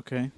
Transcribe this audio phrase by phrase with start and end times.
[0.00, 0.30] Okay.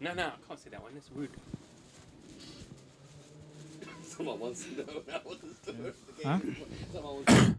[0.00, 0.92] No, no, I can't say that one.
[0.94, 1.30] That's rude.
[4.02, 6.38] Someone wants to know how the story of the Huh?
[6.38, 6.56] game.
[6.92, 7.54] Someone wants to know.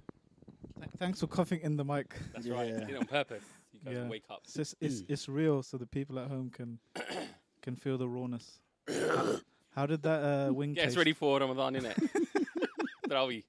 [0.79, 2.13] Th- thanks for coughing in the mic.
[2.33, 2.69] That's right.
[2.69, 2.75] Yeah.
[2.75, 3.43] I did it on purpose.
[3.73, 4.07] You guys Yeah.
[4.07, 4.41] wake up.
[4.55, 6.79] It's it's it's real, so the people at home can
[7.63, 8.59] can feel the rawness.
[8.87, 9.35] how,
[9.75, 10.97] how did that uh, wing Get us taste?
[10.97, 11.97] ready for Ramadan, innit?
[13.09, 13.43] Tarawih.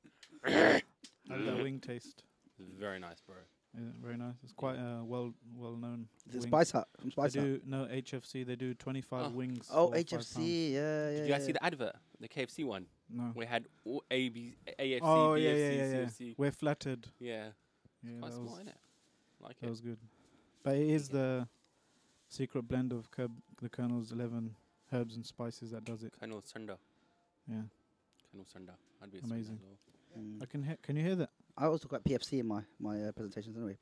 [0.45, 2.23] How did that wing taste?
[2.59, 3.37] Very nice, bro.
[3.75, 4.35] Yeah, very nice.
[4.43, 6.09] It's quite uh, well well known.
[6.29, 6.49] Is it wing.
[6.49, 7.45] Spice Hut from They Spice Hut.
[7.45, 8.45] do no HFC.
[8.45, 9.29] They do 25 Oh.
[9.31, 9.69] wings.
[9.71, 10.27] Oh, for five pounds.
[10.37, 10.73] HFC.
[10.73, 11.11] Yeah, yeah.
[11.19, 11.95] Did you guys see the advert?
[12.19, 12.87] The KFC one?
[13.09, 13.33] No.
[13.35, 16.05] We had all AB, AFC, Oh BFC, yeah, yeah, yeah, yeah.
[16.07, 16.35] CFC.
[16.37, 17.07] We're flattered.
[17.21, 17.49] Yeah.
[18.03, 18.75] Yeah, Quite small, smart, was innit?
[19.45, 19.71] Like that it.
[19.71, 19.99] was good.
[20.65, 21.47] But it is the
[22.29, 23.31] secret blend of Kerb,
[23.63, 24.55] the Colonel's 11
[24.93, 26.13] herbs and spices that does it.
[26.19, 26.77] Colonel Sunda.
[27.49, 27.63] Yeah,
[28.33, 28.73] Colonel Sunda.
[29.03, 29.61] I'd be Amazing.
[29.63, 30.25] Well.
[30.25, 30.43] Mm.
[30.43, 30.77] I can hear.
[30.83, 31.31] Can you hear that?
[31.61, 33.77] I always talk about PFC in my my uh, presentations anyway.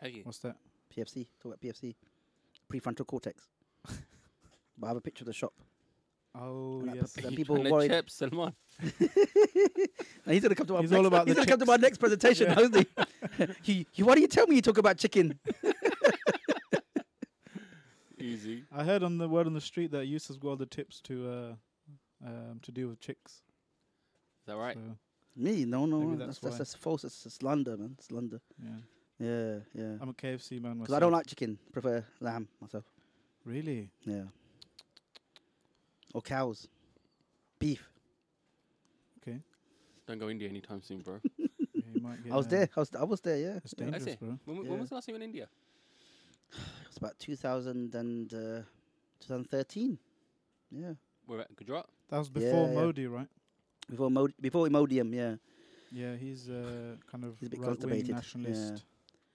[0.00, 0.22] Have you?
[0.24, 0.56] What's that?
[0.94, 1.26] PFC.
[1.40, 1.94] Talk about PFC.
[2.72, 3.44] Prefrontal cortex.
[4.78, 5.52] but I have a picture of the shop.
[6.34, 7.12] Oh And yes.
[7.12, 8.52] put- Then people trying to worried- chip Salman.
[10.26, 11.66] Now he's gonna come to my He's next, all about he's the gonna come to
[11.66, 12.60] my next presentation, Yeah.
[12.60, 13.46] isn't he?
[13.62, 14.02] he, he?
[14.02, 15.38] Why do you tell me you talk about chicken?
[18.18, 18.64] Easy.
[18.74, 21.28] I heard on the word on the street that Yusuf's got all the tips to
[21.28, 23.32] uh, um, to deal with chicks.
[23.34, 24.74] Is that right?
[24.74, 24.80] So,
[25.36, 25.64] Me?
[25.66, 26.26] No, no, Maybe no.
[26.26, 27.04] that's That's, that's, that's false.
[27.04, 27.96] It's, it's slander, man.
[28.00, 28.40] Slander.
[28.62, 28.70] yeah,
[29.18, 29.96] Yeah, yeah.
[30.00, 30.80] I'm a KFC man myself.
[30.86, 31.58] Because I don't like chicken.
[31.72, 32.84] Prefer lamb myself.
[33.44, 33.90] Really?
[34.04, 34.24] Yeah.
[36.14, 36.68] Or cows.
[37.58, 37.86] Beef.
[39.22, 39.40] Okay.
[40.06, 41.20] Don't go India anytime soon, bro.
[41.74, 42.68] Yeah, you might I was uh, there.
[42.76, 43.36] I was, I was there.
[43.36, 43.58] Yeah.
[43.62, 44.16] It's I dangerous, see.
[44.18, 44.38] bro.
[44.46, 44.80] When, when Yeah.
[44.80, 45.48] was the last time you were in India?
[46.56, 48.62] It was about 2000 and uh,
[49.20, 49.98] 2013.
[50.70, 50.94] Yeah.
[51.26, 51.86] We're at Gujarat.
[52.08, 52.80] That was before Yeah, yeah.
[52.80, 53.28] Modi, right?
[53.88, 55.14] Before Mod- before Imodium.
[55.14, 55.36] Yeah.
[55.92, 58.14] Yeah, he's uh, kind of He's a bit right-wing constipated, yeah.
[58.16, 58.84] nationalist.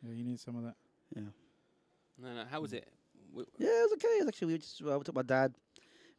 [0.04, 0.12] Yeah.
[0.14, 0.76] you need some of that.
[1.16, 1.30] Yeah.
[2.18, 2.44] No, no.
[2.50, 2.88] How was it?
[3.30, 4.08] W- Yeah, it was okay.
[4.18, 5.54] It was actually we just well, we took my dad,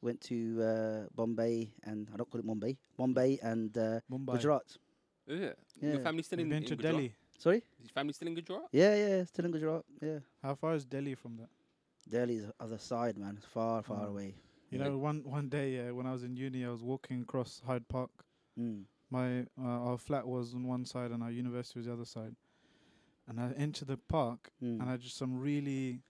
[0.01, 4.35] went to uh, Bombay and I don't call it Bombay, Bombay and uh, Mumbai.
[4.35, 4.79] Gujarat.
[5.27, 5.59] Is it?
[5.81, 6.93] Your family still You've in, been in to Gujarat?
[6.95, 7.15] Delhi.
[7.39, 7.57] Sorry.
[7.59, 8.63] Is your family still in Gujarat?
[8.73, 9.85] Yeah, yeah, still in Gujarat.
[10.01, 11.49] Yeah, How far is Delhi from that?
[12.09, 13.35] Delhi's other side, man.
[13.37, 14.11] It's far, far Oh.
[14.11, 14.35] away.
[14.73, 17.61] You know, one one day uh, when I was in uni, I was walking across
[17.67, 18.11] Hyde Park.
[18.59, 18.85] Mm.
[19.11, 22.35] My uh, our flat was on one side and our university was the other side.
[23.29, 24.81] And I entered the park, Mm.
[24.81, 26.01] and I just some really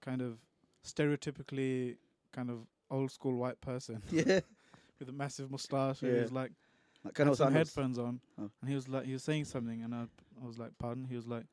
[0.00, 0.38] kind of
[0.84, 1.96] stereotypically
[2.32, 4.40] kind of old school white person yeah,
[4.98, 6.02] with a massive moustache.
[6.02, 6.52] And he was like,
[7.04, 8.50] like had some headphones on, Oh.
[8.60, 10.04] and he was like, he was saying something, and I,
[10.42, 11.04] I was like, pardon.
[11.04, 11.44] He was like,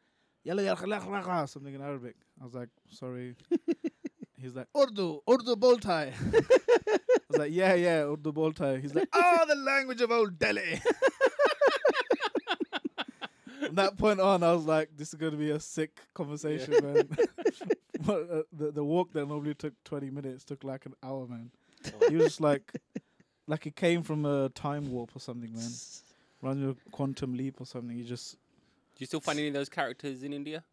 [1.46, 2.16] something in Arabic.
[2.42, 3.36] I was like, sorry.
[4.44, 6.12] He's like, Urdu, Urdu bow tie.
[6.34, 7.00] I
[7.30, 8.76] was like, yeah, yeah, Urdu bow tie.
[8.78, 10.82] He's like, oh, the language of old Delhi.
[13.66, 16.74] From that point on, I was like, this is going to be a sick conversation,
[16.84, 17.08] man.
[18.06, 21.50] but uh, the, the walk that normally took 20 minutes took like an hour, man.
[22.10, 22.70] He was just like,
[23.48, 25.72] like he came from a time warp or something, man.
[26.42, 27.96] Run a quantum leap or something.
[27.96, 28.40] He just, Do
[28.98, 30.66] you still find any of those characters in India?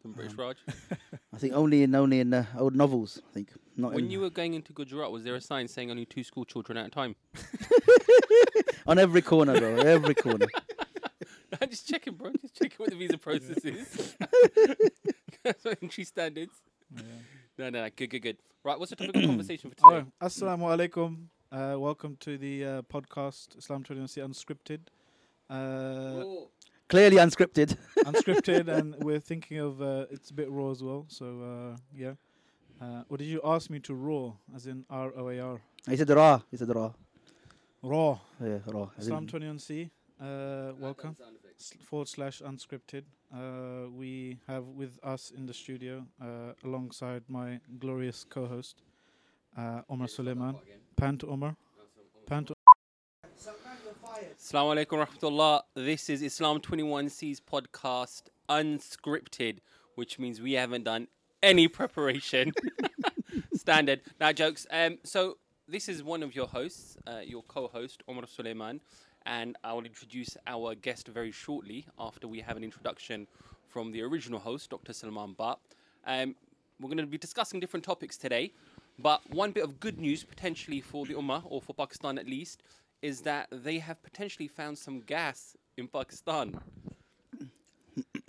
[0.00, 0.56] From British Um, Raj?
[1.34, 3.20] I think only in only in uh, old novels.
[3.30, 5.90] I think not When in, you were going into Gujarat, was there a sign saying
[5.90, 7.16] only two school children at a time?
[8.86, 9.76] on every corner, bro.
[9.76, 10.46] Every corner.
[11.60, 12.32] I'm just checking, bro.
[12.40, 14.16] Just checking what the visa process is.
[15.44, 16.54] That's what entry standards.
[16.94, 17.02] yeah.
[17.58, 17.90] No, no, no.
[17.94, 18.36] Good, good, good.
[18.64, 20.06] Right, what's the topic of conversation for Oh, today?
[20.22, 21.26] assalamu alaikum.
[21.52, 24.80] Uh, welcome to the uh, podcast Islam 21C Unscripted.
[25.50, 26.46] Uh,
[26.90, 27.76] Clearly unscripted.
[27.98, 31.06] unscripted, and we're thinking of uh, it's a bit raw as well.
[31.08, 32.14] So uh, yeah.
[32.82, 35.60] Uh, or did you ask me to raw, as in R O A R?
[35.88, 36.40] He said raw.
[36.50, 36.92] He said raw.
[37.82, 38.18] Raw.
[38.42, 38.88] Yeah, raw.
[38.98, 39.90] as in- Islam 21C.
[40.20, 41.16] Uh, welcome.
[41.58, 43.04] S- forward slash unscripted.
[43.32, 48.82] Uh, we have with us in the studio, uh, alongside my glorious co-host,
[49.56, 50.56] uh, Omar Suleiman.
[50.96, 51.54] Pant Omar.
[52.26, 52.50] Pant.
[54.50, 55.62] Assalamu alaikum rahmatullah.
[55.76, 59.58] This is Islam 21C's podcast, Unscripted,
[59.94, 61.06] which means we haven't done
[61.40, 62.52] any preparation.
[63.54, 64.00] Standard.
[64.18, 64.66] Now, jokes.
[64.72, 65.38] Um, so,
[65.68, 68.80] this is one of your hosts, uh, your co host, Omar Suleiman,
[69.24, 73.28] and I will introduce our guest very shortly after we have an introduction
[73.68, 74.92] from the original host, Dr.
[74.92, 75.60] Salman Butt.
[76.04, 76.34] Um,
[76.80, 78.50] we're going to be discussing different topics today,
[78.98, 82.64] but one bit of good news potentially for the Ummah, or for Pakistan at least,
[83.02, 86.60] is that they have potentially found some gas in Pakistan.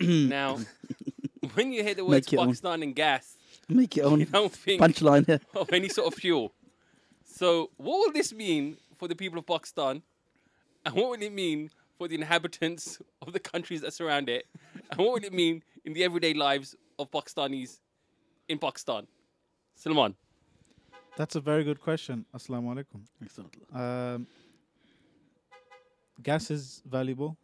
[0.00, 0.58] now,
[1.54, 2.46] when you hear the words Make it on.
[2.46, 3.36] Pakistan and gas,
[3.68, 5.26] Make it you don't think punchline.
[5.28, 5.38] Yeah.
[5.54, 6.52] of any sort of fuel.
[7.24, 10.02] So, what will this mean for the people of Pakistan?
[10.84, 14.46] And what will it mean for the inhabitants of the countries that surround it?
[14.90, 17.78] And what will it mean in the everyday lives of Pakistanis
[18.48, 19.06] in Pakistan?
[19.76, 20.14] Salman.
[21.16, 22.24] That's a very good question.
[22.34, 23.02] Assalamu alaikum.
[23.22, 23.54] Excellent.
[23.74, 24.26] Um,
[26.22, 27.36] gas is valuable.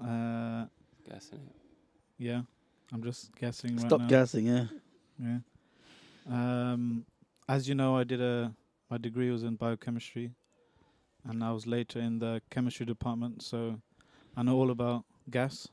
[0.00, 0.66] Uh,
[1.08, 1.40] Gas it.
[2.18, 2.42] yeah,
[2.92, 4.06] I'm just guessing right Stop now.
[4.08, 4.64] gassing, yeah.
[5.18, 5.38] Yeah.
[6.30, 7.04] Um,
[7.48, 8.52] as you know, I did a
[8.90, 10.30] my degree was in biochemistry,
[11.24, 13.80] and I was later in the chemistry department, so
[14.36, 15.68] I know all about gas.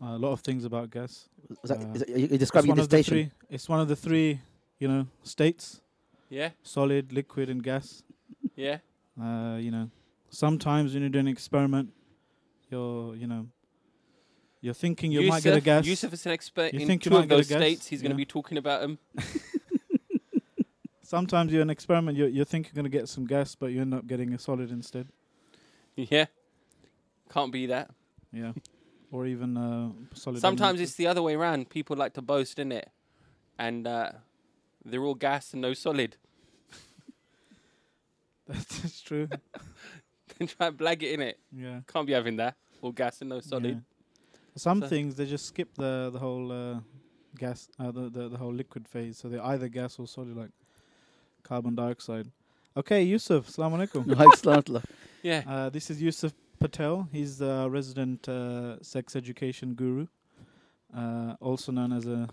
[0.00, 1.28] a lot of things about gas.
[1.62, 3.14] Was that, Uh, is it, are you It's describing one the of the station?
[3.14, 3.30] three.
[3.48, 4.40] It's one of the three,
[4.80, 5.80] you know, states:
[6.28, 8.02] Yeah, solid, liquid, and gas.
[8.56, 8.78] yeah.
[9.20, 9.90] Uh, you know,
[10.32, 11.90] sometimes when you do an experiment,
[12.70, 13.46] you're, you know,
[14.60, 15.86] you're thinking you might get a Yusuf- gas.
[15.86, 17.86] Yusuf is an expert You in think you two might of those states.
[17.86, 18.98] He's going to be talking about them.
[21.02, 22.16] Sometimes you're an experiment.
[22.16, 24.70] You you think you're gonna get some gas, but you end up getting a solid
[24.70, 25.08] instead.
[25.94, 26.24] yeah,
[27.30, 27.90] can't be that.
[28.32, 28.52] Yeah,
[29.10, 30.40] or even uh, solid.
[30.40, 31.68] Sometimes it's the other way around.
[31.68, 32.88] People like to boast, in it,
[33.58, 34.12] and uh,
[34.86, 36.16] they're all gas and no solid.
[38.48, 39.28] that's true.
[40.46, 41.38] Then try and blag it in it.
[41.56, 41.80] Yeah.
[41.92, 42.54] Can't be having that.
[42.80, 43.64] All gas and no solid.
[43.64, 43.74] Yeah.
[44.56, 46.80] Some So- things they just skip the the whole uh,
[47.38, 50.50] gas, uh, the, the the whole liquid phase, so they're either gas or solid, like
[51.42, 52.28] carbon dioxide.
[52.76, 54.02] Okay, Yusuf, assalamu alaikum.
[54.28, 54.68] Excellent.
[55.24, 55.42] Yeah.
[55.46, 57.08] Uh, this is Yusuf Patel.
[57.12, 60.08] He's the resident uh, sex education guru,
[60.96, 62.28] uh, also known as a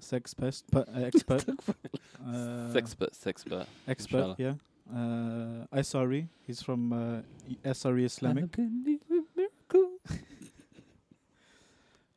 [0.00, 1.44] sex pest pe- uh, expert.
[1.48, 3.66] uh, Sexpert, sexpert.
[3.86, 4.36] expert, inshallah.
[4.38, 4.54] yeah.
[4.92, 6.28] Uh, SRE.
[6.46, 7.22] He's from uh,
[7.64, 8.56] SRE Islamic.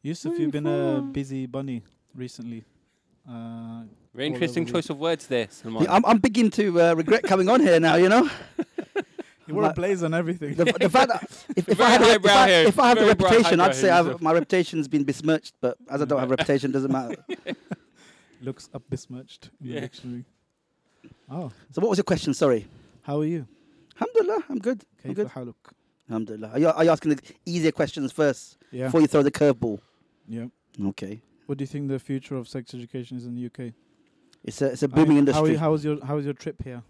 [0.01, 1.83] Yusuf, you've been a busy bunny
[2.15, 2.63] recently.
[3.29, 3.83] Uh,
[4.13, 5.83] Very interesting choice of words there, Salman.
[5.83, 8.29] Yeah, I'm, I'm beginning to uh, regret coming on here now, you know?
[9.47, 10.55] you wore a Like- blaze on everything.
[10.55, 11.23] The, the fact that
[11.57, 13.89] if, if I had, if, I, if I have the very brow- reputation, I'd say
[13.89, 17.15] I've, my reputation's been besmirched, but as I don't have a reputation, doesn't matter.
[18.41, 19.75] Looks up besmirched in Yeah.
[19.75, 20.25] the dictionary.
[21.29, 21.51] Oh.
[21.71, 22.33] So what was your question?
[22.33, 22.67] Sorry.
[23.03, 23.47] How are you?
[23.95, 24.83] Alhamdulillah, I'm good.
[25.05, 25.27] I'm good.
[25.27, 25.55] Haluk?
[26.09, 26.49] Alhamdulillah.
[26.49, 28.85] Are you, are you asking the easier questions first yeah.
[28.85, 29.79] before you throw the curveball?
[30.27, 30.45] Yeah.
[30.83, 31.21] Okay.
[31.45, 33.73] What do you think the future of sex education is in the UK?
[34.43, 35.55] It's a it's a booming industry.
[35.55, 36.81] How, how was your How was your trip here?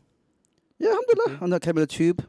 [0.77, 1.31] Yeah, alhamdulillah.
[1.31, 1.44] Okay.
[1.44, 2.25] And that came with a tube.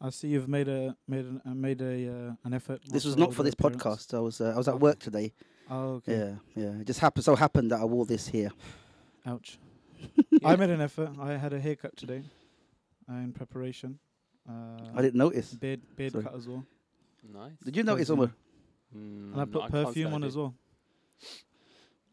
[0.00, 2.80] I see you've made a made an, uh, made a uh, an effort.
[2.86, 4.12] This was not for this podcast.
[4.14, 5.32] I was uh, I was at work today.
[5.70, 6.16] Oh, okay.
[6.16, 6.80] Yeah, yeah.
[6.80, 8.50] It just happened so happened that I wore this here.
[9.26, 9.58] Ouch.
[10.30, 10.48] Yeah.
[10.48, 11.10] I made an effort.
[11.20, 12.22] I had a haircut today,
[13.10, 13.98] uh, in preparation.
[14.48, 14.52] Uh,
[14.94, 15.54] I didn't notice.
[15.54, 16.24] beard beard Sorry.
[16.24, 16.64] cut as well,
[17.32, 17.52] Nice.
[17.64, 18.30] Did you notice, Cause, Omar?
[18.94, 20.54] Mm, and I put can't perfume I on as well.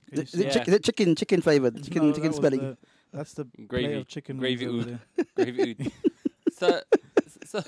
[0.10, 0.54] Can Is it, see is it Yeah.
[0.54, 1.83] chick- is it chicken chicken flavored?
[1.83, 2.60] Chicken No, chicken was smelling.
[2.62, 2.78] the-
[3.12, 3.94] that's the plate Gravy.
[3.95, 4.38] of chicken.
[4.38, 5.00] Gravy wings oud.
[5.36, 5.92] Gravy oud.
[6.54, 6.81] so,
[7.45, 7.63] so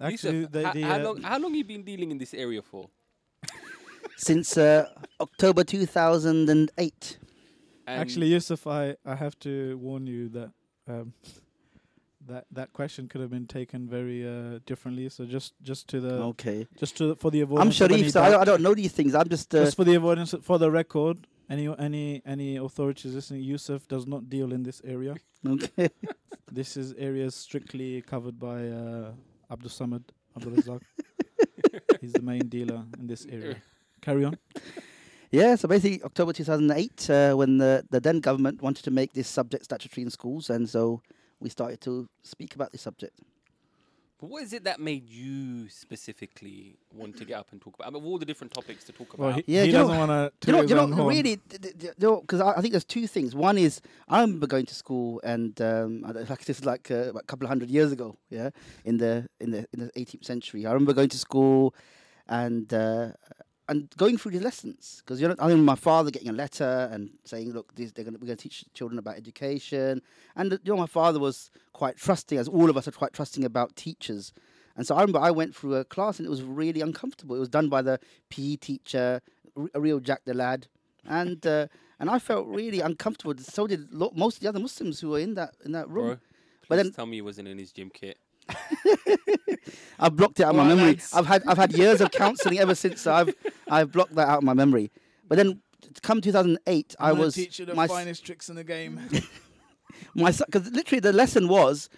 [0.00, 2.34] Actually, Yusuf, the, how, the, how uh, long how long you been dealing in this
[2.34, 2.90] area for?
[4.16, 4.88] Since uh,
[5.20, 7.18] October 2008.
[7.86, 10.50] And Actually, Yusuf, I, I have to warn you that
[10.88, 11.12] um,
[12.26, 15.08] that that question could have been taken very uh, differently.
[15.08, 16.66] So just just to the Okay.
[16.78, 17.80] just to the, for the avoidance.
[17.80, 19.14] I'm Sharif, so I don't, I don't know these things.
[19.14, 19.54] I'm just.
[19.54, 21.26] Uh, just for the avoidance for the record.
[21.50, 25.16] Any any any authorities listening, Yusuf does not deal in this area.
[25.46, 25.88] okay.
[26.52, 29.12] This is areas strictly covered by uh,
[29.50, 30.02] Abdul Samad
[30.36, 30.82] Abdul Razak.
[32.02, 33.56] He's the main dealer in this area.
[34.02, 34.36] Carry on.
[35.32, 39.26] Yeah, so basically October 2008, uh, when the, the then government wanted to make this
[39.28, 41.00] subject statutory in schools, and so
[41.40, 43.18] we started to speak about this subject.
[44.20, 47.88] But what is it that made you specifically want to get up and talk about?
[47.88, 49.42] I mean, all the different topics to talk Well, about.
[49.46, 50.46] he, Yeah, he do you know- doesn't want to.
[50.46, 51.40] Do you know, do you know really,
[52.20, 53.34] because I, I think there's two things.
[53.34, 56.90] One is I remember going to school, and um, I don't- like this is like
[56.90, 58.50] uh, about a couple of hundred years ago, yeah,
[58.84, 60.66] in the in the in the 18th century.
[60.66, 61.74] I remember going to school,
[62.28, 63.12] and uh,
[63.72, 66.88] and going through the lessons because you know I remember my father getting a letter
[66.92, 70.02] and saying, "Look, this, they're gonna, we're going to teach children about education."
[70.36, 73.44] And you know, my father was quite trusting, as all of us are quite trusting
[73.44, 74.32] about teachers.
[74.76, 77.34] And so I remember I went through a class and it was really uncomfortable.
[77.36, 77.98] It was done by the
[78.30, 79.20] PE teacher,
[79.74, 80.66] a real Jack the Lad,
[81.06, 81.66] and uh,
[81.98, 83.34] and I felt really uncomfortable.
[83.38, 86.06] So did lo- most of the other Muslims who were in that in that room.
[86.06, 86.16] Bro,
[86.68, 88.18] But then- tell me he wasn't in his gym kit.
[89.98, 90.98] I've blocked it out of my memory.
[91.12, 93.06] I've had I've had years of counselling ever since.
[93.06, 93.34] I've
[93.70, 94.90] I've blocked that out of my memory.
[95.28, 95.60] But then,
[96.02, 99.00] come 2008, I was teach you the my s- finest tricks in the game.
[100.14, 101.88] my because literally the lesson was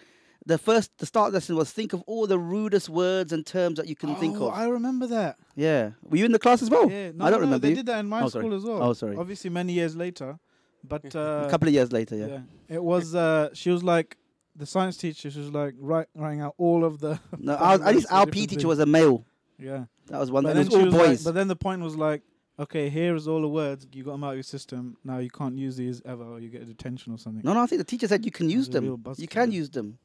[0.46, 3.88] the first the start lesson was think of all the rudest words and terms that
[3.88, 4.54] you can think Oh, of.
[4.54, 5.36] I remember that.
[5.56, 6.90] yeah, were you in the class as well?
[6.90, 7.58] Yeah, no, I don't no, no, remember.
[7.58, 7.76] They you.
[7.76, 8.44] did that in my Oh, sorry.
[8.44, 8.82] school as well.
[8.82, 9.16] Oh, sorry.
[9.16, 10.38] Obviously, many years later,
[10.86, 12.26] but uh, a couple of years later, yeah.
[12.26, 13.14] yeah, it was.
[13.14, 14.16] Uh, she was like
[14.54, 15.30] the science teacher.
[15.30, 17.18] She was like write, writing out all of the.
[17.38, 18.66] No, our, at least our P teacher things.
[18.66, 19.24] was a male.
[19.58, 20.44] Yeah, That was one.
[20.44, 22.22] but And then it was all was like- but then the point was like,
[22.58, 24.96] okay, here is all the words you got them out of your system.
[25.04, 27.42] Now you can't use these ever, or you get a detention or something.
[27.44, 29.14] No, no, I think the teacher said you can use That's a real them.
[29.18, 29.30] You buzzkill.
[29.30, 29.98] can use them.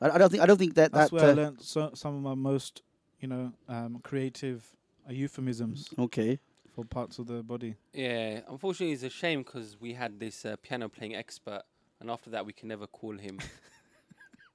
[0.00, 0.42] I, I don't think.
[0.42, 1.16] I don't think that That's that.
[1.16, 2.82] where I uh, learned so, some of my most,
[3.20, 4.64] you know, um, creative
[5.08, 6.38] uh, euphemisms okay.
[6.74, 7.76] for parts of the body.
[7.92, 11.62] Yeah, unfortunately, it's a shame because we had this uh, piano playing expert,
[12.00, 13.38] and after that, we can never call him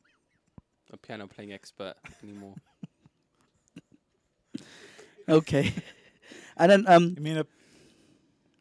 [0.94, 2.56] a piano playing expert anymore.
[5.30, 5.74] Okay.
[6.58, 7.14] and then um.
[7.18, 7.46] You mean a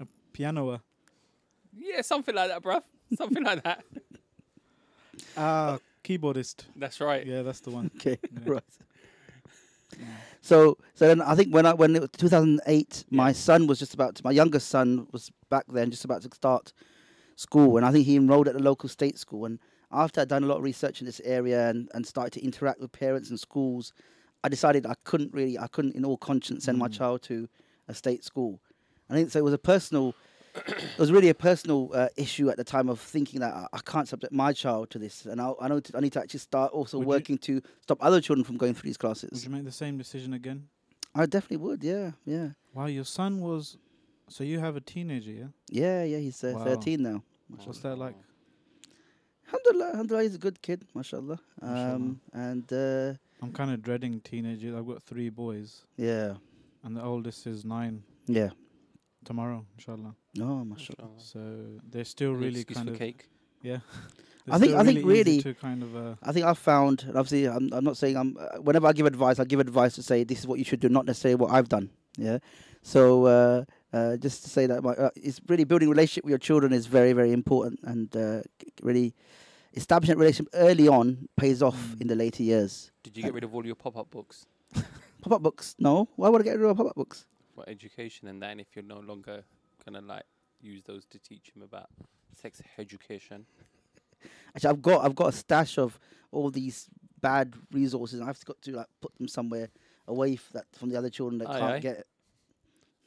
[0.01, 0.81] a pianoer?
[1.77, 2.83] Yeah, something like that, bruv.
[3.17, 3.85] Something like that.
[5.37, 6.65] Ah, keyboardist.
[6.77, 7.27] That's right.
[7.27, 7.91] Yeah, that's the one.
[7.97, 8.19] Okay.
[8.23, 8.53] Yeah.
[8.55, 8.65] Right.
[10.41, 13.95] So, so then I think when I when it was 2008, my son was just
[13.95, 16.73] about to, my youngest son was back then just about to start
[17.37, 19.45] school, and I think he enrolled at the local state school.
[19.45, 19.59] And
[19.91, 22.81] after I'd done a lot of research in this area and, and started to interact
[22.81, 23.93] with parents and schools,
[24.45, 26.93] I decided I couldn't really, I couldn't in all conscience send my Mm.
[26.93, 27.49] child to
[27.89, 28.61] a state school.
[29.11, 29.39] I think so.
[29.39, 30.15] It was a personal,
[30.55, 33.79] it was really a personal uh, issue at the time of thinking that I, I
[33.85, 36.41] can't subject my child to this, and I, I know to, I need to actually
[36.41, 39.45] start also Would working to stop other children from going through these Would classes.
[39.45, 40.69] you make the same decision again?
[41.15, 41.83] I definitely would.
[41.83, 43.77] Yeah, yeah, Wow, your son was.
[44.29, 45.47] So you have a teenager, yeah?
[45.71, 46.19] yeah, yeah.
[46.19, 46.65] He's uh, Wow.
[46.65, 47.23] 13 now.
[47.65, 48.15] What's that like?
[49.47, 51.41] Alhamdulillah, alhamdulillah, he's a good kid, mashallah.
[51.63, 51.95] Mashallah.
[51.95, 54.75] Um, and uh, I'm kind of dreading teenagers.
[54.75, 56.35] I've got three boys, yeah,
[56.85, 58.51] and the oldest is nine yeah.
[59.25, 60.15] tomorrow, inshallah.
[60.41, 61.11] Oh, mashallah.
[61.19, 61.41] So
[61.89, 63.29] they're still An really excuse kind for of cake.
[63.63, 63.79] yeah.
[64.51, 66.59] I They're think- still I think easy really- to kind of uh, I think I've
[66.59, 68.37] found, and obviously, I'm, I'm not saying I'm.
[68.41, 70.81] Uh, whenever I give advice, I give advice to say this is what you should
[70.81, 71.91] do, not necessarily what I've done.
[72.17, 72.39] Yeah.
[72.83, 76.39] So uh, uh, just to say that, my, uh, it's really building relationship with your
[76.39, 79.15] children is very, very important, and uh, c- really
[79.75, 82.01] establishing that relationship early on pays off Mm.
[82.03, 82.91] in the later years.
[83.03, 84.47] Did you get rid of all your pop-up books
[85.23, 85.75] Pop-up books?
[85.79, 86.09] No.
[86.17, 87.27] Why would I get rid of pop-up books?
[87.55, 89.43] for education, and then if you're no longer
[89.85, 90.23] gonna like
[90.61, 91.89] use those to teach him about
[92.41, 93.47] sex education?
[94.55, 95.99] Actually, I've got I've got a stash of
[96.31, 96.89] all these
[97.21, 99.71] bad resources, and I've got to like put them somewhere
[100.07, 101.79] away that from the other children that Aye, can't aye.
[101.81, 102.07] get it.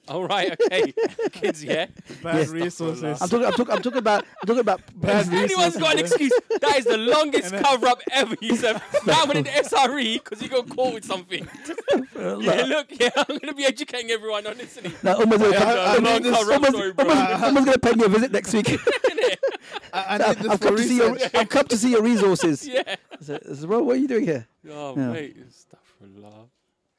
[0.08, 0.94] All right, okay,
[1.32, 1.86] kids, yeah.
[2.24, 2.50] bad Yes.
[2.50, 3.22] resources.
[3.22, 3.46] I'm talking.
[3.46, 3.72] I'm talking.
[3.76, 4.26] I'm talking about.
[4.42, 6.34] I'm talking about Bad bad Anyone's got an excuse.
[6.60, 8.36] That is the longest then- cover-up ever.
[8.42, 11.48] You said, "Now I'm in the SRE because you got caught with something."
[12.18, 14.92] yeah, look, yeah, I'm gonna be educating everyone honestly.
[15.04, 17.06] Now, Umar's gonna, I have come- a long Umar's- cover-up Umar's- story, bro.
[17.06, 18.70] Umar's- Umar's gonna pay me a visit next week.
[19.94, 21.14] I, I need this I've for come to see your.
[21.14, 21.36] research.
[21.36, 22.68] I've come to see your resources.
[22.68, 22.82] Yeah.
[22.88, 24.48] I said, I said, bro, what are you doing here?
[24.70, 25.12] Oh Yeah.
[25.12, 26.48] mate, astaghfirullah.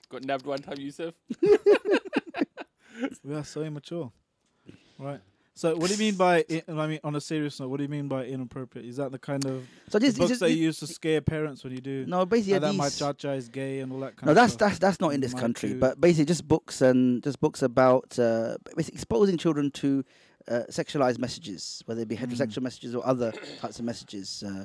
[0.08, 1.14] Got nabbed one time, Yusuf.
[3.24, 4.12] We are so immature.
[4.98, 5.20] Right.
[5.54, 6.44] So what do you mean by?
[6.50, 8.86] I I mean, on a serious note, what do you mean by inappropriate?
[8.88, 11.62] Is that the kind of So the books this that you use to scare parents
[11.62, 12.06] when you do?
[12.06, 14.54] no, basically, like that my cha-cha is gay and all that kind no, of that's
[14.54, 14.68] stuff.
[14.70, 15.74] that's that's not in this My country.
[15.74, 20.04] But basically, just books and just books about uh, exposing children to
[20.48, 22.26] uh, sexualized messages, whether it be Mm.
[22.28, 24.42] heterosexual messages or other types of messages.
[24.46, 24.64] Uh,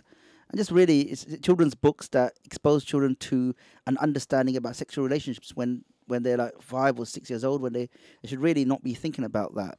[0.50, 3.54] and just really, it's children's books that expose children to
[3.88, 7.74] an understanding about sexual relationships when when they're like five or six years old, when
[7.74, 7.90] they,
[8.22, 9.78] they should really not be thinking about that.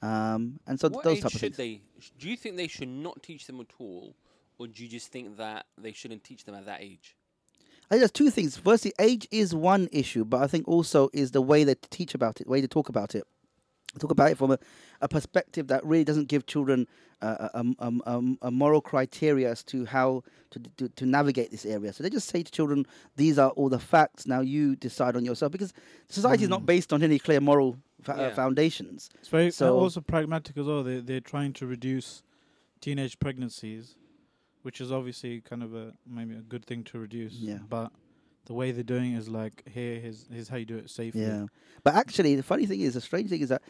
[0.00, 1.56] Um, and so what those type of should things.
[1.56, 1.80] they?
[2.18, 4.14] Do you think they should not teach them at all,
[4.58, 7.16] or do you just think that they shouldn't teach them at that age?
[7.90, 8.56] I think there's two things.
[8.56, 12.40] Firstly, age is one issue, but I think also is the way they teach about
[12.40, 13.24] it, the way they talk about it.
[13.98, 14.58] Talk about it from a,
[15.00, 16.86] a perspective that really doesn't give children
[17.22, 21.64] uh, a, a, a, a moral criteria as to how to, to to navigate this
[21.64, 21.92] area.
[21.92, 24.26] So they just say to children, "These are all the facts.
[24.26, 25.72] Now you decide on yourself." Because
[26.08, 26.66] society is not Mm.
[26.66, 28.34] based on any clear moral fa- uh, Yeah.
[28.34, 29.08] foundations.
[29.14, 30.82] It's very So- so also pragmatic as well.
[30.84, 32.22] They they're trying to reduce
[32.80, 33.96] teenage pregnancies,
[34.62, 37.32] which is obviously kind of a maybe a good thing to reduce.
[37.32, 37.58] Yeah.
[37.68, 37.90] But
[38.48, 41.22] the way they're doing is like here, here's here's how you do it safely.
[41.22, 41.46] Yeah,
[41.84, 43.62] but actually, the funny thing is, the strange thing is that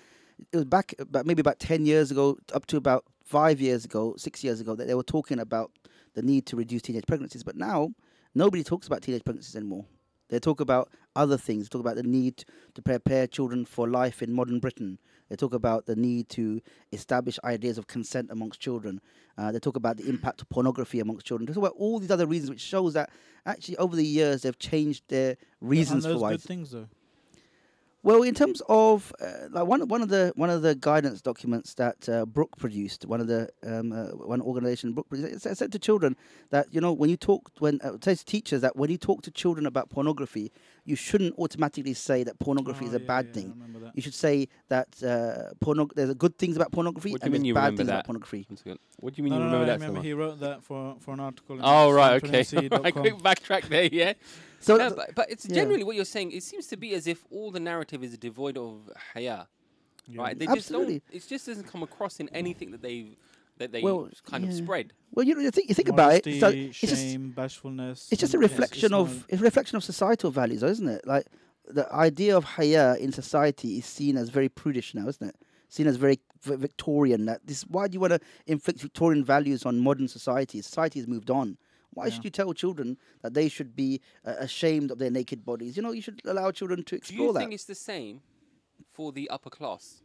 [0.53, 4.15] it was back about maybe about ten years ago, up to about five years ago,
[4.17, 5.73] six years ago, that they were talking about
[6.15, 7.43] the need to reduce teenage pregnancies.
[7.43, 7.91] But now,
[8.35, 9.85] nobody talks about teenage pregnancies anymore.
[10.29, 11.65] They talk about other things.
[11.65, 12.45] They talk about the need
[12.75, 14.99] to prepare children for life in modern Britain.
[15.29, 16.61] They talk about the need to
[16.93, 19.01] establish ideas of consent amongst children.
[19.37, 21.47] Uh, they talk about the impact of pornography amongst children.
[21.47, 23.11] They talk about all these other reasons, which shows that
[23.47, 26.33] actually over the years they've changed their reasons and for why.
[26.33, 26.89] good things though.
[28.05, 31.75] Well, in terms of uh, like one one of the one of the guidance documents
[31.75, 35.59] that uh, Brook produced, one of the um, uh, one organization Brook produced, it said-
[35.59, 36.17] said to children
[36.51, 38.99] that you know when you talk when uh, it says to teachers that when you
[38.99, 40.53] talk to children about pornography,
[40.85, 43.51] you shouldn't automatically say that pornography is Oh, a yeah, bad yeah, I thing.
[43.51, 43.93] remember that.
[43.97, 47.35] You should say that uh, porno- there's a good things about pornography What do and
[47.35, 47.95] you mean there's bad things that?
[47.95, 48.47] about pornography.
[49.01, 50.63] What do you mean No, you no, remember no, I remember so he wrote that
[50.63, 51.57] for for an article.
[51.57, 52.43] in Oh right, okay.
[52.43, 52.83] Islam21C.com.
[52.85, 54.13] right, quick backtrack there, yeah.
[54.61, 55.55] So No, but, but it's yeah.
[55.57, 56.33] generally what you're saying.
[56.33, 59.47] It seems to be as if all the narrative is devoid of haya.
[60.07, 60.23] Yeah.
[60.23, 60.39] right?
[60.39, 60.81] They just don't.
[60.83, 61.03] Absolutely.
[61.13, 63.17] It just doesn't come across in anything that they
[63.59, 64.93] that they Well, kind of spread.
[65.13, 66.25] Well, you know, you think you think about it.
[66.25, 68.09] So Modesty, it's just shame, bashfulness.
[68.11, 71.07] it's just a reflection it's of it's a reflection of societal values, though, isn't it?
[71.07, 71.27] Like
[71.67, 75.37] the idea of haya in society is seen as very prudish now, isn't it?
[75.69, 77.27] Seen as very v- Victorian.
[77.27, 80.63] That this why do you want to inflict Victorian values on modern society?
[80.63, 81.59] Society has moved on.
[81.99, 82.15] Why Yeah.
[82.15, 85.77] should you tell children that they should be uh, ashamed of their naked bodies?
[85.77, 87.01] You know, you should allow children to explore that.
[87.01, 87.39] Do explore you that.
[87.41, 88.21] think it's the same
[88.93, 90.01] for the upper class?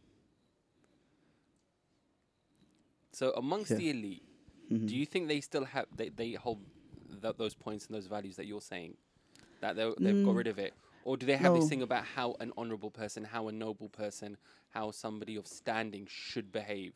[3.12, 3.76] So amongst Yeah.
[3.78, 4.22] the elite,
[4.72, 4.88] Mhm.
[4.88, 6.58] do you think they still have they, they hold
[7.22, 8.96] th- those points and those values that you're saying
[9.60, 10.74] that they they've got Mm, rid of it,
[11.04, 11.60] or do they have no.
[11.60, 14.36] this thing about how an honourable person, how a noble person,
[14.70, 16.94] how somebody of standing should behave?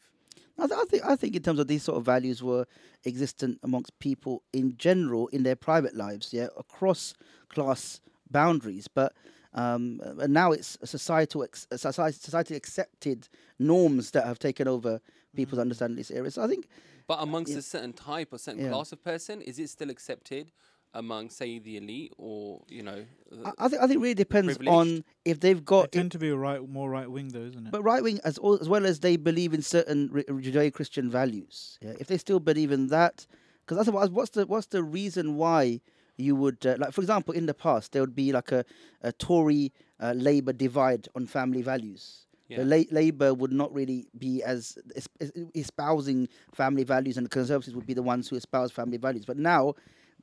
[0.58, 2.66] I, th- I think I think in terms of these sort of values were
[3.04, 7.14] existent amongst people in general in their private lives, yeah, across
[7.48, 8.88] class boundaries.
[8.88, 9.12] But
[9.54, 13.28] um, and now it's a societal ex- a society society accepted
[13.58, 15.00] norms that have taken over
[15.34, 16.30] people's understanding of this area.
[16.30, 16.66] So I think
[17.06, 17.58] But amongst Yeah.
[17.58, 18.70] a certain type or certain Yeah.
[18.70, 20.52] class of person, is it still accepted
[20.94, 23.04] among, say, the elite, or you know?
[23.44, 24.98] I, I think I think it really depends privileged.
[24.98, 25.92] on if they've They got.
[25.92, 27.70] tend to be right, more right wing, though, isn't it?
[27.70, 31.10] but right wing, as, al- as well as they believe in certain re- Judeo Christian
[31.10, 31.94] values, yeah.
[32.00, 33.26] If they still believe in that,
[33.64, 35.80] because otherwise, what's the what's the reason why
[36.16, 38.64] you would uh, like, for example, in the past there would be like a,
[39.02, 42.24] a Tory uh, Labour divide on family values.
[42.48, 42.58] Yeah.
[42.58, 47.30] The La- Labour would not really be as es- es- espousing family values, and the
[47.30, 49.26] Conservatives would be the ones who espouse family values.
[49.26, 49.74] But now,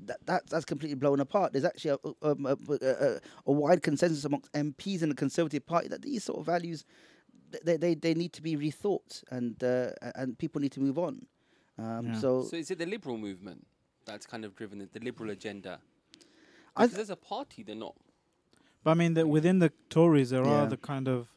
[0.02, 1.54] that, that that's completely blown apart.
[1.54, 5.66] There's actually a, um, a, a, a, a wide consensus amongst MPs in the Conservative
[5.66, 6.86] Party that these sort of values
[7.64, 11.26] they they, they need to be rethought, and uh, and people need to move on.
[11.78, 12.20] Um, Yeah.
[12.20, 13.66] So, So is it the liberal movement
[14.06, 15.80] that's kind of driven it, the liberal agenda?
[16.76, 17.96] I Because as a party, they're not.
[18.84, 21.28] But I mean, that within the Tories, there are the kind of,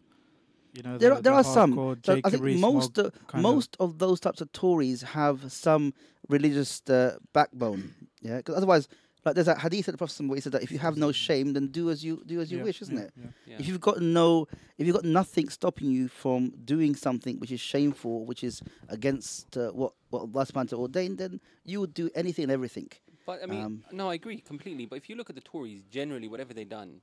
[0.74, 1.74] you know, there the, are, there the are some.
[2.04, 5.94] So I think Rees-Mogg most uh, kind most of, those types of Tories have some
[6.28, 7.94] religious uh, backbone.
[8.22, 8.88] Yeah, because otherwise,
[9.24, 11.12] like there's that hadith of the Prophet where he said that if you have no
[11.12, 13.12] shame, then do as you do as you yeah, wish, isn't yeah, it?
[13.16, 13.26] yeah.
[13.46, 13.56] Yeah.
[13.58, 14.46] If you've got no,
[14.78, 19.56] if you've got nothing stopping you from doing something which is shameful, which is against
[19.56, 22.88] uh, what what Allah Subhanahu wa Ta'ala ordained, then you would do anything and everything.
[23.26, 24.86] But I mean, Um, no, I agree completely.
[24.86, 27.02] But if you look at the Tories, generally, whatever they've done,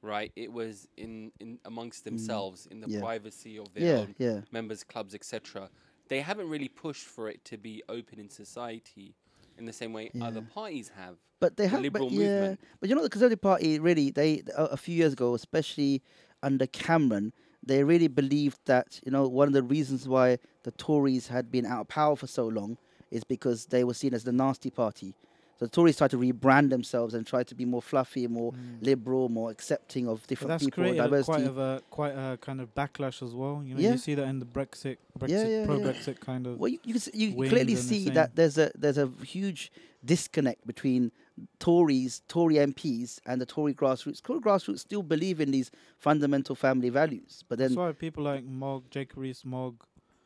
[0.00, 2.92] right, it was in, in amongst themselves, in the Mm.
[2.94, 3.00] yeah.
[3.00, 4.40] privacy of their Yeah, own yeah.
[4.50, 5.68] members' clubs, etc.
[6.08, 9.14] They haven't really pushed for it to be open in society
[9.58, 11.16] in the same way other parties have.
[11.40, 12.60] But they the have, Liberal but yeah, movement.
[12.80, 16.02] but you know the Conservative Party really they a, a few years ago, especially
[16.42, 17.32] under Cameron,
[17.64, 21.66] they really believed that you know one of the reasons why the Tories had been
[21.66, 22.78] out of power for so long
[23.10, 25.14] is because they were seen as the nasty party.
[25.58, 28.76] So the Tories tried to rebrand themselves and try to be more fluffy, more hmm.
[28.80, 31.32] liberal, more accepting of But different that's people, created a diversity.
[31.32, 33.62] quite of a quite a kind of backlash as well.
[33.64, 33.92] You know, Yeah.
[33.92, 35.86] you see that in the Brexit, Brexit, Yeah, yeah, pro yeah.
[35.86, 36.58] Brexit kind of.
[36.60, 39.72] Well, you, you, you clearly and the see that there's a there's a huge
[40.04, 41.10] disconnect between
[41.58, 44.22] Tories, Tory MPs, and the Tory grassroots.
[44.22, 48.44] Tory grassroots still believe in these fundamental family values, but then That's why people like
[48.44, 49.82] Mogg, Jacob Rees-Mogg,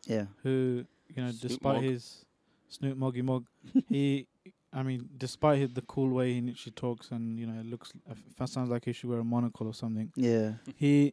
[0.06, 1.84] yeah, who you know, Snoop despite Mogg.
[1.84, 2.24] his
[2.68, 3.46] Snoop Moggy Mog,
[3.88, 4.26] he,
[4.72, 7.92] I mean, despite his, the cool way he she talks and you know, it looks,
[8.40, 10.10] it sounds like he should wear a monocle or something.
[10.16, 10.52] yeah.
[10.76, 11.12] He,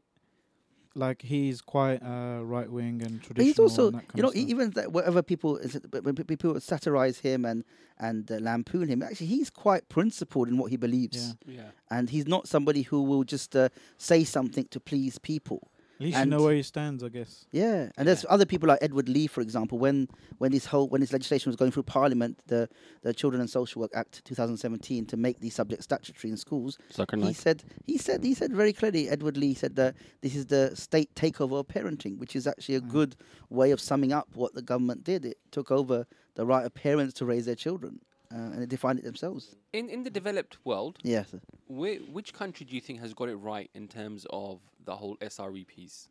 [0.95, 3.35] like, he's quite uh, right wing and traditional.
[3.35, 4.49] But he's also, and that kind you know, of e- stuff.
[4.49, 7.63] even that whatever people is it- when pe- people satirize him and
[7.99, 11.55] and uh, lampoon him, actually he's quite principled in what he believes, Yeah.
[11.57, 11.69] Yeah.
[11.91, 15.69] and he's not somebody who will just uh, say something to please people.
[15.99, 17.45] At least and- you know where he stands, I guess.
[17.51, 19.77] Yeah, and there's other people like Edward Leigh, for example.
[19.79, 20.07] When
[20.37, 22.69] when this whole when this legislation was going through Parliament, the
[23.01, 26.77] the Children and Social Work Act 2017 to make these subjects statutory in schools,
[27.17, 29.09] he said he said he said very clearly.
[29.09, 32.81] Edward Leigh said that this is the state takeover of parenting, which is actually a
[32.81, 32.89] Mm.
[32.89, 33.15] good
[33.49, 35.25] way of summing up what the government did.
[35.25, 37.99] It took over the right of parents to raise their children,
[38.31, 39.57] uh, and they defined it themselves.
[39.73, 41.35] In in the developed world, Yes.
[41.67, 45.17] whi which country do you think has got it right in terms of the whole
[45.21, 46.07] SRE piece?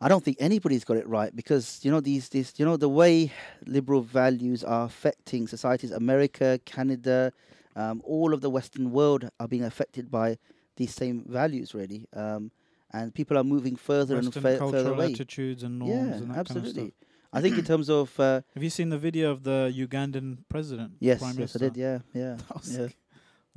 [0.00, 2.88] I don't think anybody's got it right because you know these these you know the
[2.88, 3.32] way
[3.66, 5.90] liberal values are affecting societies.
[5.90, 7.32] America, Canada,
[7.74, 10.38] um, all of the Western world are being affected by
[10.76, 12.06] these same values, really.
[12.14, 12.52] Um,
[12.92, 15.12] and people are moving further Western and fa- further cultural away.
[15.12, 16.82] attitudes and norms Yeah, and that kind of absolutely.
[16.94, 17.08] stuff.
[17.32, 20.92] I think in terms of uh, Have you seen the video of the Ugandan president?
[21.00, 21.76] yes, Prime yes, I did.
[21.76, 22.36] Yeah, yeah,
[22.76, 22.88] yeah.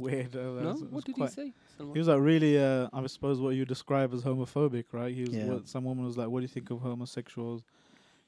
[0.02, 0.36] Weird.
[0.36, 1.54] uh, No, was- what did he say?
[1.78, 1.96] Salman?
[1.96, 5.14] He was like really, uh, I suppose, what you describe as homophobic, right?
[5.14, 5.34] He was.
[5.34, 5.46] Yeah.
[5.46, 7.62] What, some woman was like, "What do you think of homosexuals?"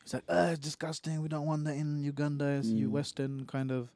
[0.03, 1.21] He's like, "Uh, it's disgusting.
[1.21, 2.45] We don't want that in Uganda.
[2.59, 2.91] It's you Mm.
[2.91, 3.91] Western kind of.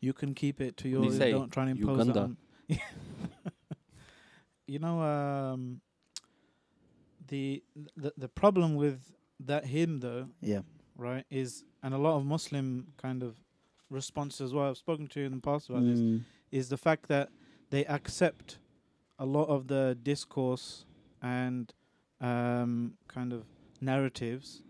[0.00, 1.02] You can keep it to your.
[1.02, 1.30] did he say?
[1.32, 2.36] Don't try and impose Uganda.
[2.68, 2.78] it on."
[4.66, 5.80] you know, um,
[7.28, 7.62] the
[7.96, 10.60] the the problem with that hymn though, Yeah.
[10.96, 13.36] right, is and a lot of Muslim kind of
[13.88, 14.68] responses as well.
[14.70, 15.98] I've spoken to you in the past about this.
[16.52, 16.58] Mm.
[16.58, 17.30] Is the fact that
[17.70, 18.58] they accept
[19.18, 20.84] a lot of the discourse
[21.22, 21.72] and
[22.20, 23.44] um, kind of
[23.80, 24.62] narratives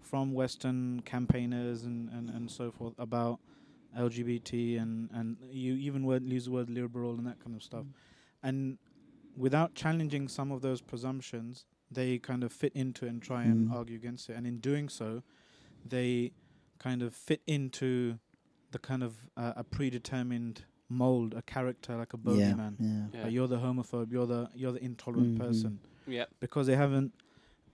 [0.00, 3.40] from Western campaigners and, and, and so forth about
[3.98, 7.84] LGBT and, and you even word, use the word liberal and that kind of stuff.
[8.42, 8.78] And
[9.36, 13.68] without challenging some of those presumptions, they kind of fit into it and try and
[13.68, 13.74] Mm.
[13.74, 14.36] argue against it.
[14.36, 15.22] And in doing so,
[15.84, 16.32] they
[16.78, 18.18] kind of fit into
[18.72, 22.52] the kind of uh, a predetermined mold, a character like a Yeah.
[22.52, 22.76] bogeyman.
[22.78, 23.06] Yeah.
[23.12, 23.24] Yeah.
[23.24, 24.10] Uh, you're the homophobe.
[24.12, 25.38] You're the you're the intolerant Mhm.
[25.38, 26.26] person yeah.
[26.40, 27.12] because they haven't.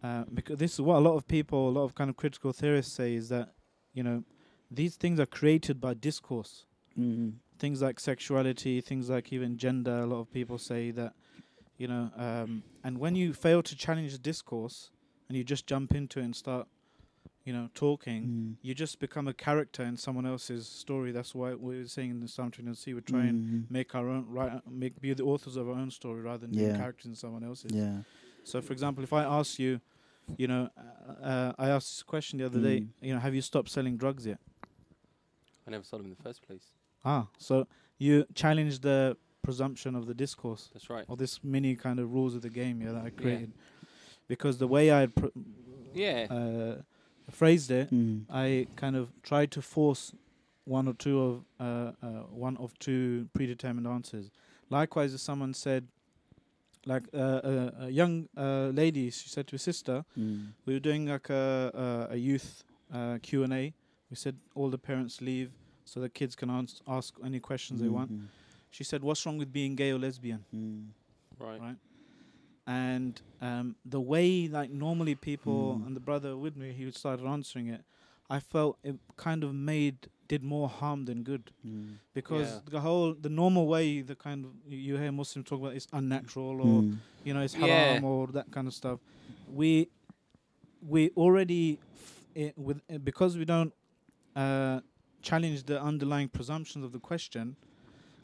[0.03, 2.53] Uh, because this is what a lot of people, a lot of kind of critical
[2.55, 3.53] theorists say is that,
[3.93, 4.25] you know,
[4.71, 6.65] these things are created by discourse.
[6.99, 7.35] Mm.
[7.59, 10.01] Things like sexuality, things like even gender.
[10.01, 11.13] A lot of people say that,
[11.77, 14.91] you know, um, and when you fail to challenge the discourse
[15.29, 16.67] and you just jump into it and start,
[17.51, 18.55] you know, talking, Mm.
[18.63, 21.11] you just become a character in someone else's story.
[21.11, 23.71] That's why we were saying in the Psalm 23, we try and Mhm.
[23.71, 26.67] make our own, right, make be the authors of our own story rather than Yeah.
[26.67, 27.73] being characters in someone else's.
[27.73, 28.03] Yeah.
[28.45, 29.81] So, for example, if I ask you,
[30.39, 32.89] you know, uh, uh, I asked this question the other day, Mm.
[33.03, 34.39] you know, have you stopped selling drugs yet?
[35.67, 36.67] I never sold them in the first place.
[37.05, 37.67] Ah, so
[37.99, 41.05] you challenge the presumption of the discourse That's right.
[41.09, 43.53] or this mini kind of rules of the game, yeah, that I created.
[44.29, 45.35] Because the way I pr-
[45.93, 46.27] Yeah.
[46.31, 46.83] uh,
[47.31, 48.25] phrased it, Mm.
[48.31, 50.13] I kind of tried to force
[50.65, 52.07] one or two of uh, uh,
[52.49, 54.31] one of two predetermined answers.
[54.69, 55.89] Likewise, if someone said,
[56.87, 60.53] like uh, a, a young uh, lady, she said to her sister, Mm.
[60.67, 62.65] we were doing like a a, a youth
[62.95, 63.75] uh, Q and A.
[64.11, 65.51] We said all the parents leave
[65.85, 68.11] so the kids can ans- ask any questions they want.
[68.13, 68.27] Mhm.
[68.71, 70.89] She said, "What's wrong with being gay or lesbian?" Mm.
[71.39, 71.61] right.
[71.61, 71.77] right.
[72.71, 73.13] And
[73.49, 74.29] um, the way
[74.59, 75.87] like normally people Mm.
[75.87, 77.83] and the brother with me, he started answering it.
[78.37, 79.97] I felt it kind of made
[80.33, 81.95] did more harm than good Mm.
[82.19, 82.71] because Yeah.
[82.75, 85.87] the whole the normal way the kind of you- you hear Muslims talk about is
[86.01, 86.99] unnatural or Mm.
[87.27, 87.67] you know it's Yeah.
[87.67, 88.99] haram or that kind of stuff.
[89.61, 89.71] We
[90.95, 93.73] we already f- i with uh, because we don't
[94.37, 94.81] uh,
[95.29, 97.57] challenge the underlying presumptions of the question.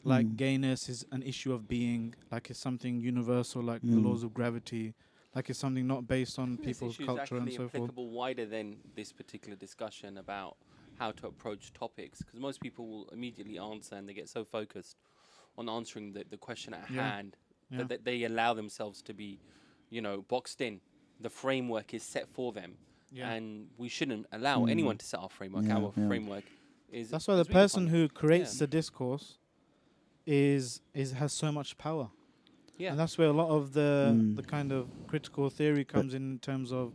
[0.07, 0.37] Like Mm.
[0.37, 4.05] gayness is an issue of being, like it's something universal, like the Mm.
[4.05, 4.93] laws of gravity,
[5.35, 7.73] like it's something not based on people's culture and so forth.
[7.89, 10.55] applicable wider than this particular discussion about
[10.97, 14.95] how to approach topics, because most people will immediately answer and they get so focused
[15.57, 17.03] on answering the, the question at Yeah.
[17.11, 17.35] hand
[17.69, 17.79] Yeah.
[17.79, 19.39] that, that they allow themselves to be,
[19.89, 20.79] you know, boxed in.
[21.19, 22.77] The framework is set for them,
[23.11, 23.29] yeah.
[23.33, 24.71] and we shouldn't allow Mm.
[24.71, 25.65] anyone to set our framework.
[25.65, 26.07] Yeah, Our yeah.
[26.07, 26.45] framework
[26.89, 28.59] is That's why the person who creates Yeah.
[28.59, 29.37] the discourse
[30.27, 32.09] is is has so much power.
[32.77, 34.35] yeah, And that's where a lot of the Mm.
[34.35, 36.93] the kind of critical theory comes in, in terms of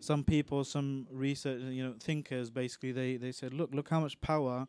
[0.00, 2.50] some people, some research, you know, thinkers.
[2.50, 4.66] Basically, they they said, look, look how much power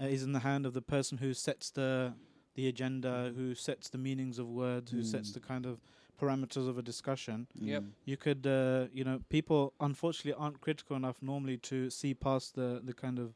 [0.00, 2.14] uh, is in the hand of the person who sets the
[2.54, 5.34] the agenda, who sets the meanings of words, who sets Mm.
[5.34, 5.80] the kind of
[6.20, 7.46] parameters of a discussion.
[7.54, 7.82] Yep.
[7.82, 7.86] Mm.
[8.04, 12.80] You could, uh, you know, people unfortunately aren't critical enough normally to see past the
[12.84, 13.34] the kind of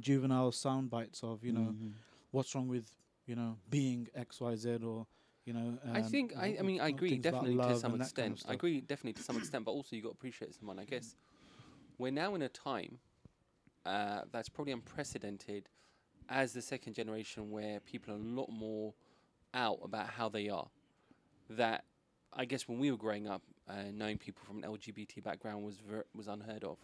[0.00, 1.92] juvenile sound bites of, you know, Mhm.
[2.32, 2.86] what's wrong with,
[3.26, 5.06] you know, being X, Y, Z, or
[5.44, 5.78] you know.
[5.92, 8.44] I um, I, I mean I agree definitely to some that kind of extent.
[8.48, 10.78] I agree definitely to some extent, but also you got to appreciate someone.
[10.78, 11.16] I guess
[11.98, 12.98] we're now in a time
[13.86, 15.68] uh, that's probably unprecedented
[16.28, 18.94] as the second generation, where people are a lot more
[19.52, 20.68] out about how they are.
[21.50, 21.84] That
[22.32, 25.78] I guess when we were growing up, uh, knowing people from an LGBT background was
[25.78, 26.78] ver- was unheard of.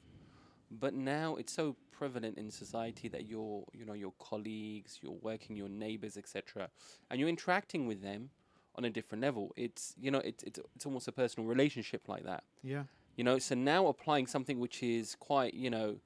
[0.71, 5.57] But now it's so prevalent in society that your you know your colleagues, your working,
[5.57, 6.71] your neighbors, etc.,
[7.11, 8.31] and you're interacting with them
[8.77, 9.53] on a different level.
[9.57, 12.45] It's you know it's it's it's almost a personal relationship like that.
[12.63, 12.85] Yeah.
[13.17, 15.97] You know, so now applying something which is quite you know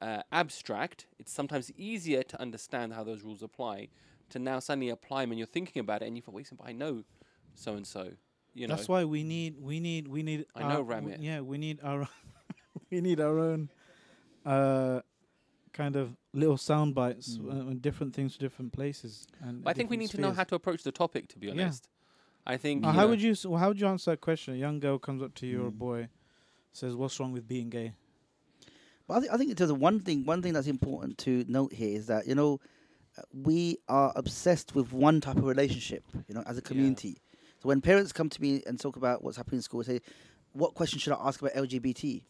[0.00, 3.88] uh, abstract, it's sometimes easier to understand how those rules apply.
[4.30, 6.68] To now suddenly apply them and you're thinking about it and you thought, wait, but
[6.68, 7.02] I know
[7.54, 8.12] so and so.
[8.54, 10.46] You know, That's why we need we need we need.
[10.54, 11.18] I know, Ramit.
[11.20, 12.08] Yeah, we need our
[12.90, 13.70] we need our own
[14.46, 15.00] uh
[15.72, 17.48] kind of little sound bites Mm.
[17.48, 19.26] uh, and different things to different places.
[19.40, 21.28] And but I think we need to know how to approach the topic.
[21.28, 21.52] To be Yeah.
[21.64, 21.88] honest,
[22.46, 22.84] I think.
[22.84, 24.54] Uh, how know, would you s- well, how would you answer that question?
[24.54, 25.78] A young girl comes up to you or a Mm.
[25.78, 26.08] boy,
[26.72, 27.94] says, "What's wrong with being gay?"
[29.06, 31.44] But I, th- I think in terms of one thing, one thing that's important to
[31.48, 32.60] note here is that you know
[33.18, 36.04] uh, we are obsessed with one type of relationship.
[36.28, 37.20] You know, as a community.
[37.62, 40.00] So when parents come to me and talk about what's happening in school, they say,
[40.52, 42.24] "What question should I ask about LGBT?"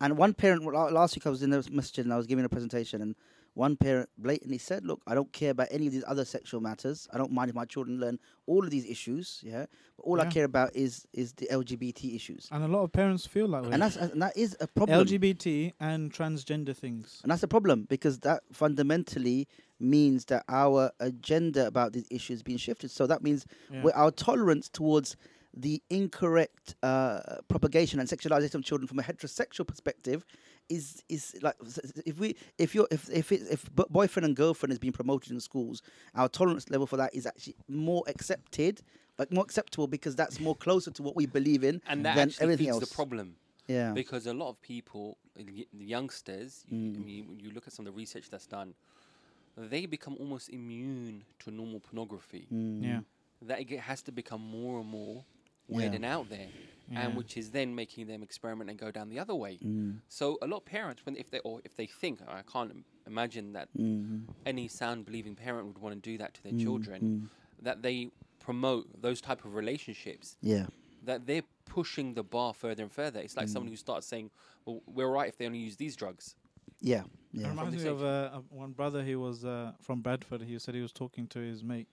[0.00, 2.48] And one parent last week I was in the masjid and I was giving a
[2.48, 3.16] presentation, and
[3.54, 7.08] one parent blatantly said, "Look, I don't care about any of these other sexual matters.
[7.12, 9.40] I don't mind if my children learn all of these issues.
[9.44, 12.92] Yeah, but all I care about is is the LGBT issues, And a lot of
[12.92, 13.70] parents feel that way.
[13.72, 15.04] and that's uh, and that is a problem.
[15.04, 17.18] LGBT and transgender things.
[17.24, 19.48] And that's a problem because that fundamentally
[19.80, 22.90] means that our agenda about these issues being shifted.
[22.92, 23.90] So that means Yeah.
[23.94, 25.16] our tolerance towards
[25.54, 30.24] the incorrect uh, propagation and sexualization of children from a heterosexual perspective
[30.68, 34.36] is is like s- s- if we if you're if if it, if boyfriend and
[34.36, 35.82] girlfriend is being promoted in schools,
[36.14, 38.82] our tolerance level for that is actually more accepted,
[39.18, 42.28] like more acceptable because that's more closer to what we believe in And that than
[42.28, 42.88] actually everything feeds else.
[42.88, 43.36] the problem.
[43.66, 43.92] Yeah.
[43.92, 46.96] because a lot of people, the youngsters, you, Mm.
[46.96, 48.72] I mean, when you look at some of the research that's done,
[49.56, 52.46] they become almost immune to normal pornography.
[52.52, 52.82] Mm.
[52.82, 53.00] Yeah.
[53.42, 55.24] That it has to become more and more
[55.68, 55.76] Yeah.
[55.76, 56.48] weird and out there,
[56.90, 57.00] Yeah.
[57.06, 59.58] and which is then making them experiment and go down the other way.
[59.58, 60.00] Mm.
[60.08, 62.84] So a lot of parents, when if they or if they think, I can't im-
[63.06, 64.24] imagine that Mm.
[64.46, 66.62] any sound believing parent would want to do that to their Mm.
[66.62, 67.28] children, Mm.
[67.64, 70.68] that they promote those type of relationships Yeah.
[71.04, 73.20] that they're pushing the bar further and further.
[73.20, 73.52] It's like Mm.
[73.52, 74.30] someone who starts saying,
[74.64, 76.34] "Well, we're right if they only use these drugs."
[76.80, 77.04] Yeah.
[77.34, 79.04] It reminds me of uh, one brother.
[79.04, 80.42] He was uh, from Bradford.
[80.42, 81.88] He said he was talking to his mate,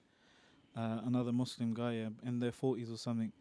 [0.75, 3.31] uh, another Muslim guy uh, in their forties or something,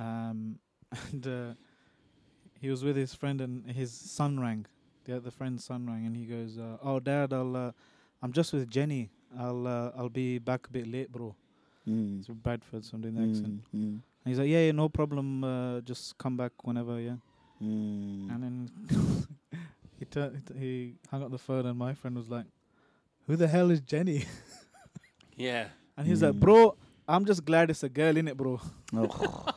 [0.00, 0.58] um,
[1.12, 1.54] and uh,
[2.60, 4.66] he was with his friend, and his son rang.
[5.04, 7.72] The other friend's son rang, and he goes, uh, "Oh, Dad, I'll, uh,
[8.22, 9.10] I'm just with Jenny.
[9.38, 11.34] I'll, uh, I'll be back a bit late, bro."
[11.88, 12.18] Mm.
[12.18, 13.60] It's from Bradford, so I'm doing the accent.
[13.74, 13.80] Mm.
[13.80, 14.00] Mm.
[14.24, 15.42] And he's like, "Yeah, yeah, no problem.
[15.44, 17.16] Uh, just come back whenever, yeah."
[17.62, 18.30] Mm.
[18.34, 18.56] And then
[19.98, 22.46] he tur- he hung up the phone, and my friend was like,
[23.26, 24.24] "Who the hell is Jenny?"
[25.36, 25.68] Yeah.
[25.96, 26.40] And he's like, Mm.
[26.40, 26.76] "Bro,
[27.08, 28.60] I'm just glad it's a girl in it, bro."
[28.94, 29.48] Oh.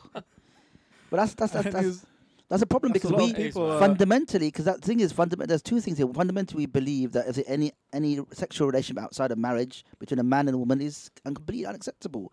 [1.14, 2.06] But that's that's that's that's,
[2.48, 5.48] that's a problem that's because lot we people, fundamentally because that thing is fundamental.
[5.48, 6.08] There's two things here.
[6.08, 10.48] Fundamentally, we believe that if any any sexual relationship outside of marriage between a man
[10.48, 12.32] and a woman is completely unacceptable.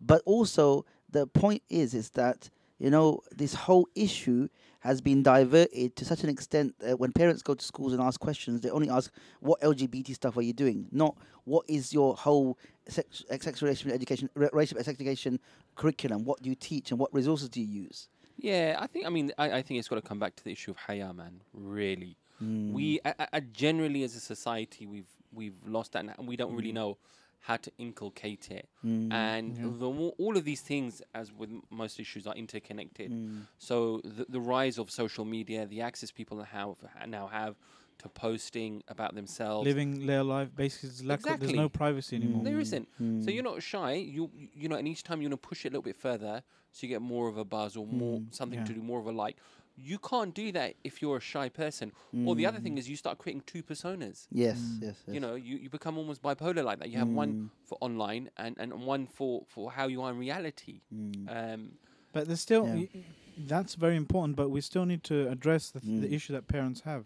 [0.00, 4.48] But also, the point is is that you know this whole issue
[4.82, 8.18] has been diverted to such an extent that when parents go to schools and ask
[8.20, 12.58] questions, they only ask, "What LGBT stuff are you doing?" Not what is your whole
[12.88, 15.38] sex, uh, sexual relationship education, re- relationship sex education
[15.76, 16.24] curriculum?
[16.24, 18.08] What do you teach and what resources do you use?
[18.38, 19.06] Yeah, I think.
[19.06, 21.12] I mean, I, I think it's got to come back to the issue of haya,
[21.12, 21.40] man.
[21.54, 22.72] Really, Mm.
[22.72, 26.54] we I, I- I generally as a society we've we've lost that, and we don't
[26.54, 26.98] really know
[27.42, 28.68] how to inculcate it.
[28.84, 29.12] Mm.
[29.12, 29.64] And Yeah.
[29.78, 33.10] the all of these things, as with most issues, are interconnected.
[33.12, 33.46] Mm.
[33.58, 36.76] So the, the rise of social media, the access people have
[37.06, 37.56] now have
[37.98, 39.64] to posting about themselves.
[39.66, 42.42] living their life basically of, there's no privacy anymore.
[42.44, 42.88] There isn't.
[42.96, 43.34] So Mm.
[43.34, 43.92] you're not shy.
[43.94, 46.42] You you know, and each time you want to push it a little bit further,
[46.72, 48.64] so you get more of a buzz or more Mm, something yeah.
[48.66, 49.36] to do, more of a like.
[49.76, 51.92] You can't do that if you're a shy person.
[52.26, 54.26] Or the other thing is you start creating two personas.
[54.30, 54.82] Yes, Mm.
[54.82, 55.14] yes, yes.
[55.14, 56.90] You know, you, you become almost bipolar like that.
[56.90, 60.18] You have one Mm, for online and, and one for, for how you are in
[60.18, 60.80] reality.
[60.94, 61.28] mm.
[61.54, 61.78] Um,
[62.12, 62.74] But there's still Yeah.
[62.74, 63.04] y- y-
[63.46, 64.36] that's very important.
[64.36, 66.12] But we still need to address the, th- the Mm.
[66.12, 67.04] issue that parents have.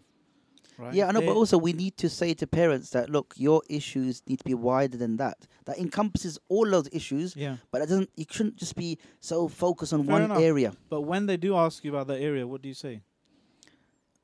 [0.77, 0.93] Right?
[0.93, 4.21] Yeah, I know, but also we need to say to parents that look, your issues
[4.27, 5.47] need to be wider than that.
[5.65, 7.57] That encompasses all those issues, yeah.
[7.71, 8.09] but it doesn't.
[8.15, 10.39] You shouldn't just be so focused on Fair one enough.
[10.39, 10.73] area.
[10.89, 13.01] But when they do ask you about that area, what do you say?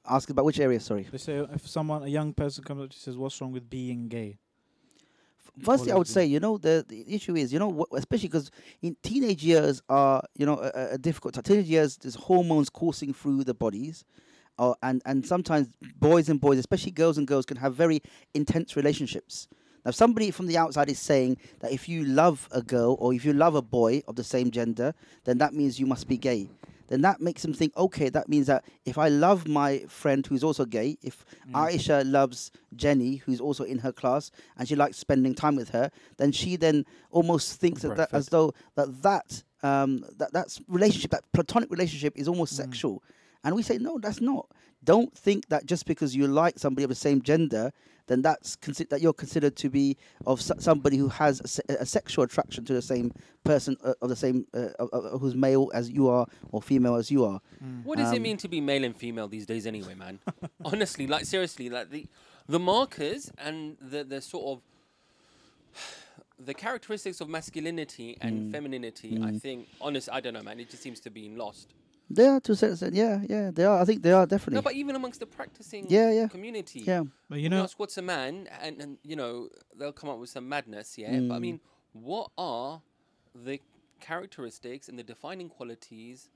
[0.07, 0.79] Ask about which area.
[0.79, 1.07] Sorry.
[1.11, 3.51] They say if someone, a young person comes up to you and says, "What's wrong
[3.51, 4.37] with being gay?"
[5.61, 8.49] Firstly, I would say, you know, the, the issue is, you know, wh- especially because
[8.81, 11.41] in teenage years are, you know, a, a- difficult.
[11.45, 14.03] Teenage years, there's hormones coursing through the bodies.
[14.81, 15.67] And, and sometimes
[15.99, 18.01] boys and boys, especially girls and girls, can have very
[18.33, 19.47] intense relationships.
[19.85, 23.13] Now, if somebody from the outside is saying that if you love a girl or
[23.13, 24.93] if you love a boy of the same gender,
[25.25, 26.49] then that means you must be gay.
[26.87, 30.43] Then that makes them think, okay, that means that if I love my friend who's
[30.43, 31.53] also gay, if Mm.
[31.53, 35.91] Aisha loves Jenny, who's also in her class, and she likes spending time with her,
[36.17, 41.11] then she then almost thinks that, that as though that that um, that that's relationship,
[41.11, 42.57] that platonic relationship, is almost Mm.
[42.57, 43.03] sexual,
[43.43, 44.47] and we say no, that's not.
[44.83, 47.71] Don't think that just because you like somebody of the same gender,
[48.07, 49.95] then that's consi- that you're considered to be
[50.27, 53.13] of s- somebody who has a, se- a sexual attraction to the same
[53.45, 56.95] person uh, of the same uh, of, of, who's male as you are or female
[56.95, 57.39] as you are.
[57.63, 57.85] Mm.
[57.85, 60.19] What does it Um, mean to be male and female these days, anyway, man?
[60.65, 62.05] Honestly, like seriously, like the
[62.47, 64.61] the markers and the the sort of
[66.45, 68.51] the characteristics of masculinity and Mm.
[68.51, 69.17] femininity.
[69.21, 69.41] I Mm.
[69.41, 70.59] think, honest, I don't know, man.
[70.59, 71.73] It just seems to be lost.
[72.15, 73.79] They are to a certain extent, yeah, yeah, they are.
[73.81, 74.55] I think they are definitely.
[74.55, 77.03] No, but even amongst the practicing yeah, yeah, community, yeah.
[77.29, 80.19] But you you know, ask what's a man, and, and you know they'll come up
[80.19, 81.19] with some madness, yeah.
[81.19, 81.41] But I Mm.
[81.41, 81.59] mean,
[81.93, 82.81] what are
[83.35, 83.59] the
[83.99, 86.29] characteristics and the defining qualities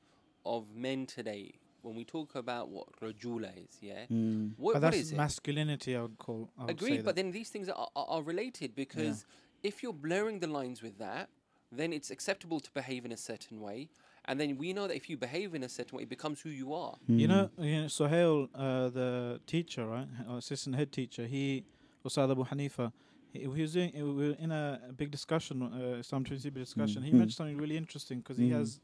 [0.45, 1.59] of men today?
[1.83, 4.53] when we talk about what rajula is, yeah, Mm.
[4.57, 5.15] what, but what that's is it?
[5.15, 5.95] masculinity.
[5.95, 6.49] I would call.
[6.57, 7.05] I would say Agreed, that.
[7.05, 9.25] but then these things are, are, are related because
[9.63, 11.29] if you're blurring the lines with that,
[11.71, 13.89] then it's acceptable to behave in a certain way,
[14.27, 16.49] and then we know that if you behave in a certain way, it becomes who
[16.49, 16.95] you are.
[17.07, 17.29] You Mm.
[17.29, 21.63] know, you know Sohail, uh, the teacher, right, or assistant head teacher, he,
[22.05, 22.91] Ustad Abu Hanifa,
[23.31, 27.03] he, he was doing, we were in a, a big discussion, uh, Islam 20 discussion.
[27.03, 27.19] He Mm.
[27.19, 28.53] mentioned something really interesting because he Mm.
[28.59, 28.79] has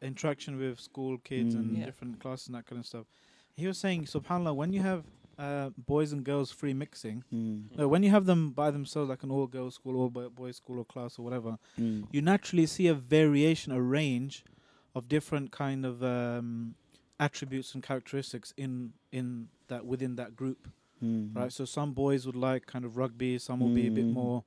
[0.00, 1.78] interaction with school kids and Mm.
[1.78, 1.86] Yeah.
[1.86, 3.06] different classes and that kind of stuff.
[3.54, 5.04] He was saying, subhanAllah, when you have
[5.38, 7.74] uh, boys and girls free mixing, Mm.
[7.76, 10.56] no, when you have them by themselves, like an all girls school, all boy- boys
[10.56, 12.06] school or class or whatever, Mm.
[12.12, 14.44] you naturally see a variation, a range
[14.94, 16.74] of different kind of um,
[17.18, 20.68] attributes and characteristics in in that within that group,
[21.02, 21.34] Mm.
[21.34, 21.52] right?
[21.52, 24.12] So some boys would like kind of rugby, some will be a bit Mm.
[24.12, 24.44] more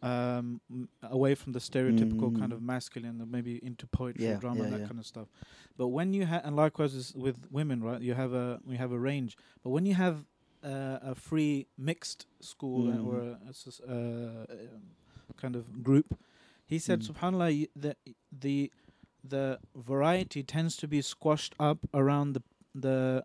[0.00, 2.56] um, m- away from the stereotypical kind Mm.
[2.56, 4.86] of masculine, and maybe into poetry, Yeah, drama, yeah, and that yeah.
[4.86, 5.26] kind of stuff.
[5.76, 8.00] But when you have, and likewise with women, right?
[8.00, 9.36] You have a we have a range.
[9.64, 10.24] But when you have
[10.62, 13.06] uh, a free mixed school Mm.
[13.06, 14.82] or a, a sus- uh, um,
[15.36, 16.16] kind of group,
[16.66, 17.06] he said, Mm.
[17.08, 17.96] Subhanallah, y- the
[18.46, 18.70] the
[19.28, 22.42] the variety tends to be squashed up around the
[22.74, 23.24] the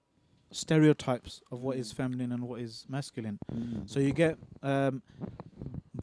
[0.51, 1.95] stereotypes of what is Mm.
[1.97, 3.39] feminine and what is masculine.
[3.51, 3.89] Mm.
[3.89, 5.01] So you get um,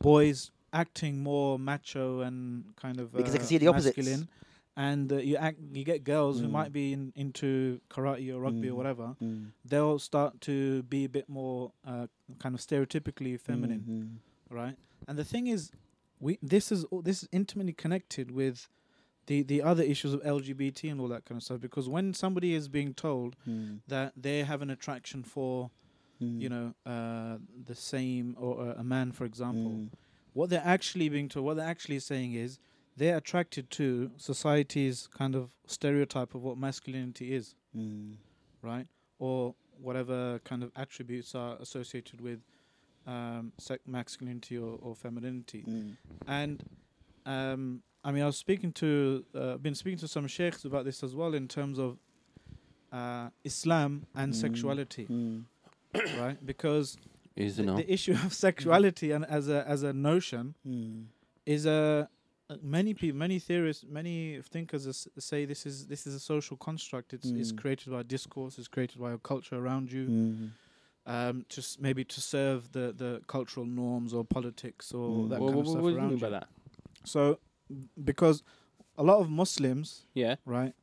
[0.01, 3.97] boys acting more macho and kind of Because they uh, can see the opposites.
[3.97, 4.29] masculine,
[4.77, 6.51] and uh, you act you get girls who Mm.
[6.53, 8.77] might be in, into karate or rugby or Mm.
[8.77, 9.17] whatever.
[9.23, 9.53] Mm.
[9.65, 12.07] They'll start to be a bit more uh,
[12.39, 14.55] kind of stereotypically feminine Mm.
[14.57, 14.77] right?
[15.09, 15.71] And the thing is,
[16.21, 18.69] we this is all- this is intimately connected with
[19.27, 21.61] the the other issues of LGBT and all that kind of stuff.
[21.61, 23.81] Because when somebody is being told Mm.
[23.89, 25.71] that they have an attraction for,
[26.21, 26.41] Mm.
[26.41, 29.91] you know, uh, the same or uh, a man, for example, Mm.
[30.35, 32.59] what they're actually being told, what they're actually saying is
[32.97, 38.17] they're attracted to society's kind of stereotype of what masculinity is, Mm.
[38.63, 38.87] right?
[39.19, 42.41] Or whatever kind of attributes are associated with
[43.07, 43.53] um,
[43.87, 45.63] masculinity or, or femininity.
[45.67, 45.97] Mm.
[46.27, 46.63] And
[47.27, 51.03] um, I mean, I was speaking to, uh, been speaking to some sheikhs about this
[51.03, 51.99] as well in terms of
[52.93, 54.37] uh, Islam and Mm.
[54.37, 55.45] sexuality, Mm.
[56.19, 56.45] right?
[56.45, 56.97] Because
[57.37, 61.05] Is the, the issue of sexuality and as a as a notion Mm.
[61.47, 62.09] is a
[62.51, 66.57] uh, many people, many theorists, many thinkers as- say this is this is a social
[66.57, 67.13] construct.
[67.13, 67.59] It's it's Mm.
[67.61, 68.59] created by discourse.
[68.59, 70.07] It's created by a culture around you.
[70.09, 70.51] Mm.
[71.07, 75.29] Um, just maybe to serve the, the cultural norms or politics or Mm.
[75.31, 76.49] that what, kind what, of stuff what do you around mean by that?
[77.05, 77.39] So,
[78.03, 78.43] because
[78.99, 80.37] a lot of Muslims, Yeah.
[80.45, 80.75] right,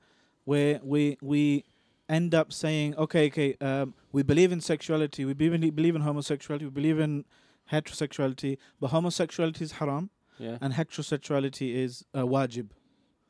[0.46, 1.64] where we we
[2.10, 6.02] end up saying, okay, okay, um, we believe in sexuality, we believe in, believe in
[6.02, 7.26] homosexuality, we believe in
[7.72, 10.58] heterosexuality, but homosexuality is haram Yeah.
[10.62, 12.70] and heterosexuality is uh, wajib.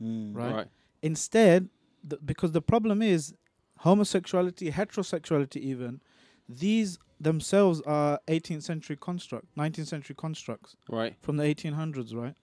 [0.01, 0.35] Mm.
[0.35, 0.53] Right.
[0.53, 0.67] Right.
[1.01, 1.69] Instead,
[2.07, 3.33] th- because the problem is
[3.79, 6.01] homosexuality, heterosexuality, even
[6.47, 11.15] these themselves are 18th century construct, 19th century constructs Right.
[11.19, 12.35] from the 1800s, right?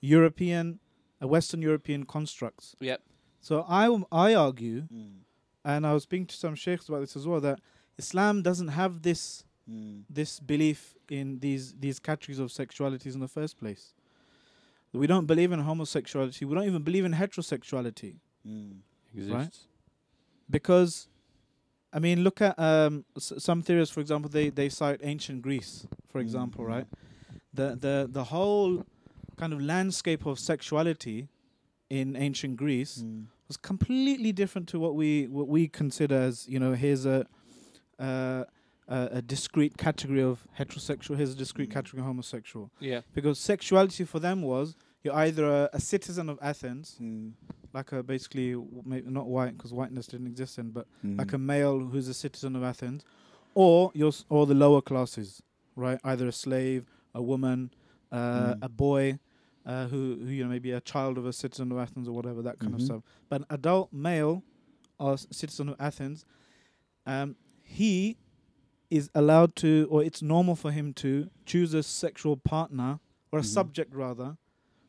[0.00, 0.78] European,
[1.22, 2.76] uh, Western European constructs.
[2.80, 3.00] Yep.
[3.40, 5.18] So I, w- I argue, Mm.
[5.64, 7.60] and I was speaking to some sheikhs about this as well, that
[7.98, 10.04] Islam doesn't have this Mm.
[10.08, 13.92] this belief in these these categories of sexualities in the first place.
[14.92, 16.46] We don't believe in homosexuality.
[16.46, 18.78] We don't even believe in heterosexuality Mm.
[19.14, 19.66] Exists.
[20.50, 21.08] because,
[21.92, 25.86] I mean, look at um, s- some theorists, for example, they they cite ancient Greece,
[26.08, 26.68] for example, Mhm.
[26.68, 26.86] right?
[27.52, 28.86] The the the whole
[29.38, 31.28] kind of landscape of sexuality
[31.90, 33.26] in ancient Greece Mm.
[33.48, 37.18] was completely different to what we what we consider as you know here's a
[37.98, 38.44] uh,
[38.88, 41.74] a, a discrete category of heterosexual here's a discrete Mm.
[41.74, 43.00] category of homosexual Yeah.
[43.14, 47.32] because sexuality for them was you're either a, a citizen of Athens Mm.
[47.74, 51.18] like a basically w- maybe not white because whiteness didn't exist then but Mm.
[51.18, 53.04] like a male who's a citizen of Athens
[53.54, 55.42] or you're s- or the lower classes
[55.76, 56.82] right either a slave
[57.14, 57.70] a woman
[58.10, 58.58] uh, Mm.
[58.62, 59.18] a boy
[59.68, 62.40] uh, who, who you know maybe a child of a citizen of Athens or whatever
[62.42, 62.76] that kind Mhm.
[62.76, 64.42] of stuff but an adult male
[64.98, 66.24] or s- citizen of Athens
[67.06, 68.16] um, he
[68.90, 72.98] is allowed to or it's normal for him to choose a sexual partner
[73.30, 73.46] or a Mhm.
[73.58, 74.36] subject rather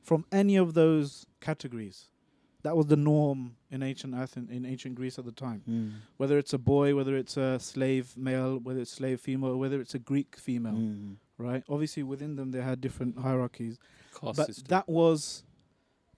[0.02, 2.10] from any of those categories
[2.64, 5.92] that was the norm in ancient Athens in ancient Greece at the time Mm.
[6.18, 9.80] whether it's a boy, whether it's a slave male, whether it's a slave female, whether
[9.82, 11.18] it's a Greek female, Mm.
[11.40, 11.64] Right?
[11.68, 13.78] Obviously, within them they had different hierarchies,
[14.14, 14.66] Cost but system.
[14.70, 15.44] that was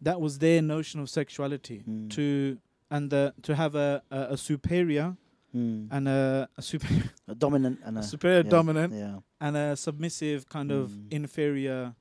[0.01, 2.09] that was their notion of sexuality Mm.
[2.11, 2.57] to
[2.89, 5.15] and the, to have a, a, a superior
[5.55, 5.89] Mm.
[5.91, 9.19] and a, a superior A dominant and a superior yeah, dominant Yeah.
[9.39, 11.11] and a submissive kind of Mm.
[11.13, 11.93] inferior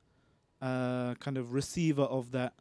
[0.63, 2.55] uh, kind of receiver of that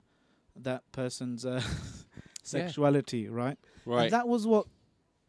[0.55, 1.61] that person's uh,
[2.43, 3.57] sexuality, right?
[3.85, 4.03] right.
[4.03, 4.65] And that was what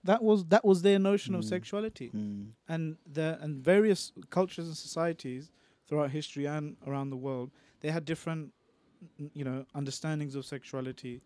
[0.05, 1.49] that was that was their notion of Mm.
[1.49, 2.47] sexuality, Mm.
[2.69, 5.51] and the and various cultures and societies
[5.87, 8.53] throughout history and around the world, they had different,
[9.35, 11.21] you know, understandings of sexuality,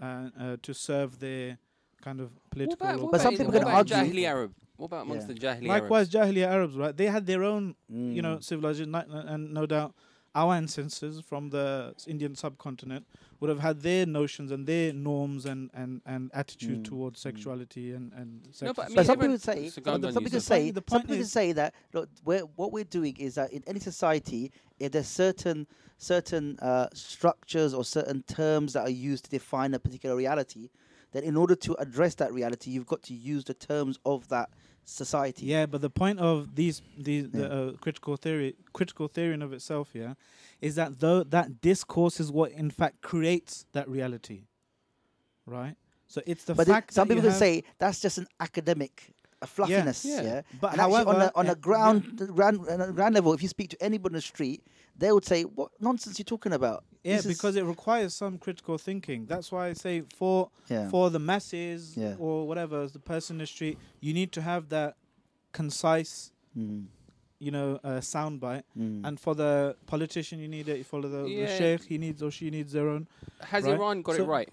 [0.00, 1.58] uh, uh, to serve their
[2.00, 2.86] kind of political.
[2.86, 4.52] What about, what But some people can argue- Jahili Arab?
[4.76, 5.34] What about amongst Yeah.
[5.34, 5.82] the Jahili Arabs?
[5.82, 6.30] Likewise, Arabs?
[6.32, 6.96] Jahiliya Arabs, right?
[6.96, 8.14] They had their own Mm.
[8.16, 9.94] you know, civilization, and no doubt
[10.34, 13.06] our ancestors from the Indian subcontinent
[13.40, 17.22] would have had their notions and their norms and, and, and attitude Mm, towards mm.
[17.22, 18.62] sexuality and and sex.
[18.62, 20.22] No, but I mean, But some everyone- people say, some, on, some Yusuf.
[20.24, 23.34] people The say, point- some people is- say that look, we're, what we're doing is
[23.34, 25.66] that in any society, if there's certain
[25.98, 30.68] certain uh, structures or certain terms that are used to define a particular reality,
[31.12, 34.50] then in order to address that reality, you've got to use the terms of that
[34.84, 35.46] society.
[35.46, 39.52] Yeah, but the point of these these the uh, critical theory critical theory in of
[39.52, 40.14] itself, yeah,
[40.60, 44.42] is that though that discourse is what in fact creates that reality,
[45.46, 45.76] right?
[46.08, 49.46] So it's the but fact some that people can say that's just an academic a
[49.46, 50.04] fluffiness.
[50.04, 50.22] Yeah.
[50.22, 50.42] Yeah.
[50.60, 53.42] but And however, on a, on a ground, the ground, on a ground level, if
[53.42, 54.62] you speak to anybody on the street,
[54.96, 58.78] they would say, "What nonsense you talking about?" yeah, This because it requires some critical
[58.78, 59.26] thinking.
[59.26, 62.14] That's why I say for yeah, for the masses Yeah.
[62.18, 64.94] or whatever, the person in the street, you need to have that
[65.52, 66.84] concise, mm,
[67.38, 68.62] you know, uh, soundbite.
[68.78, 69.04] mm.
[69.06, 70.78] And for the politician, you need it.
[70.78, 73.08] You follow the, the sheikh, he needs or she needs their own.
[73.40, 73.74] Has right?
[73.74, 74.48] Iran got So- it right?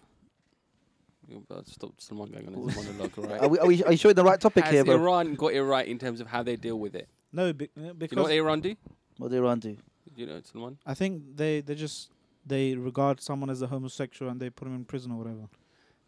[1.29, 3.41] You better Stop someone going on his monologue, all right?
[3.41, 4.95] are, we, are, we, are you showing the right topic Has here, bro?
[4.95, 7.07] Iran got it right in terms of how they deal with it?
[7.31, 8.75] No, be, uh, Do you know because what Iran do?
[9.17, 9.73] What do Iran do?
[10.15, 10.77] Do you know, Salman?
[10.85, 12.09] I think they they just
[12.45, 15.47] they regard someone as a homosexual and they put him in prison or whatever.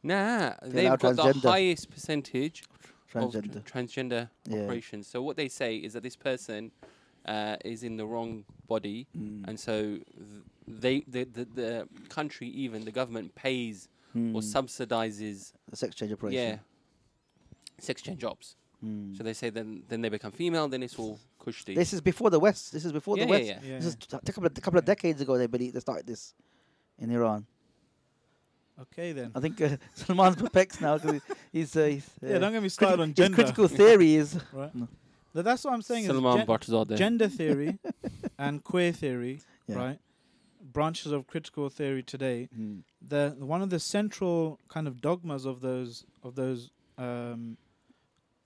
[0.02, 1.50] Nah, They they've allow got the transgender.
[1.50, 2.80] highest percentage of
[3.12, 3.64] tr- Transgender.
[3.64, 4.64] transgender Yeah.
[4.64, 5.06] operations.
[5.08, 6.72] So what they say is that this person
[7.26, 9.48] uh, is in the wrong body, Mm.
[9.48, 14.36] and so th- they the, the the country even the government pays Mm.
[14.36, 16.40] or subsidizes the sex change operation.
[16.42, 16.58] yeah
[17.80, 18.56] sex change jobs.
[18.86, 19.16] Mm.
[19.18, 21.76] So they say then then they become female, then it's all kushti.
[21.76, 22.72] This is before the West.
[22.74, 23.46] This is before yeah, the West.
[23.46, 23.60] yeah.
[23.64, 23.78] Yeah.
[23.78, 24.94] This is t- a couple of, a couple of Yeah.
[24.96, 25.38] decades ago.
[25.38, 26.34] They believe they started this
[27.00, 27.46] in Iran.
[28.82, 29.32] Okay then.
[29.36, 32.70] I think uh, Salman's perplexed now because he's, uh, he's uh, Yeah, don't get me
[32.70, 33.36] started on his gender.
[33.36, 34.74] critical theory is right.
[34.74, 34.88] No.
[35.34, 36.06] Th- That's what I'm saying.
[36.06, 37.78] Salman Is Salman gen- gender theory
[38.38, 39.76] and queer theory, Yeah.
[39.76, 40.00] right?
[40.72, 42.50] Branches of critical theory today.
[42.58, 42.84] Mm.
[43.02, 47.58] The one of the central kind of dogmas of those of those um,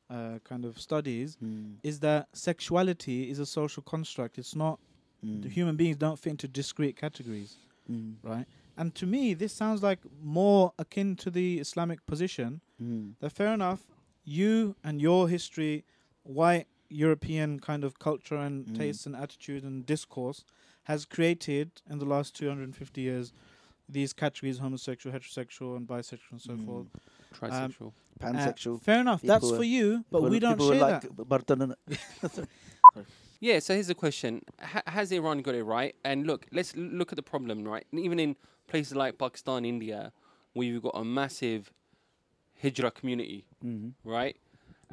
[0.10, 1.78] uh, kind of studies Mm.
[1.84, 4.38] is that sexuality is a social construct.
[4.38, 4.80] It's not
[5.24, 5.42] Mm.
[5.42, 7.58] the human beings don't fit into discrete categories,
[7.90, 8.16] Mm.
[8.24, 8.48] right?
[8.78, 12.62] And to me, this sounds like more akin to the Islamic position.
[12.82, 13.16] Mm.
[13.20, 13.88] That fair enough,
[14.24, 15.86] you and your history,
[16.24, 18.76] white European kind of culture and Mm.
[18.78, 20.46] taste and attitude and discourse,
[20.86, 23.34] has created in the last 250 years
[23.88, 26.66] these categories: homosexual, heterosexual, and bisexual, and so Mm.
[26.66, 26.88] forth.
[27.34, 27.94] Trisexual.
[28.22, 28.82] Uh, Pansexual.
[28.82, 32.48] fair enough, that's for you, but we don't share like that.
[33.42, 35.94] Yeah, so here's the question: ha- Has Iran got it right?
[36.06, 37.86] And look, let's look at the problem, right?
[37.92, 40.14] And even in places like Pakistan, India,
[40.54, 41.72] where you've got a massive
[42.64, 43.94] Hijra community, Mhm.
[44.04, 44.38] right?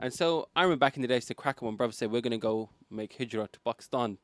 [0.01, 2.33] And so I remember back in the days, to crack one brother said, "We're going
[2.33, 4.19] to go make Hijra to Pakistan,"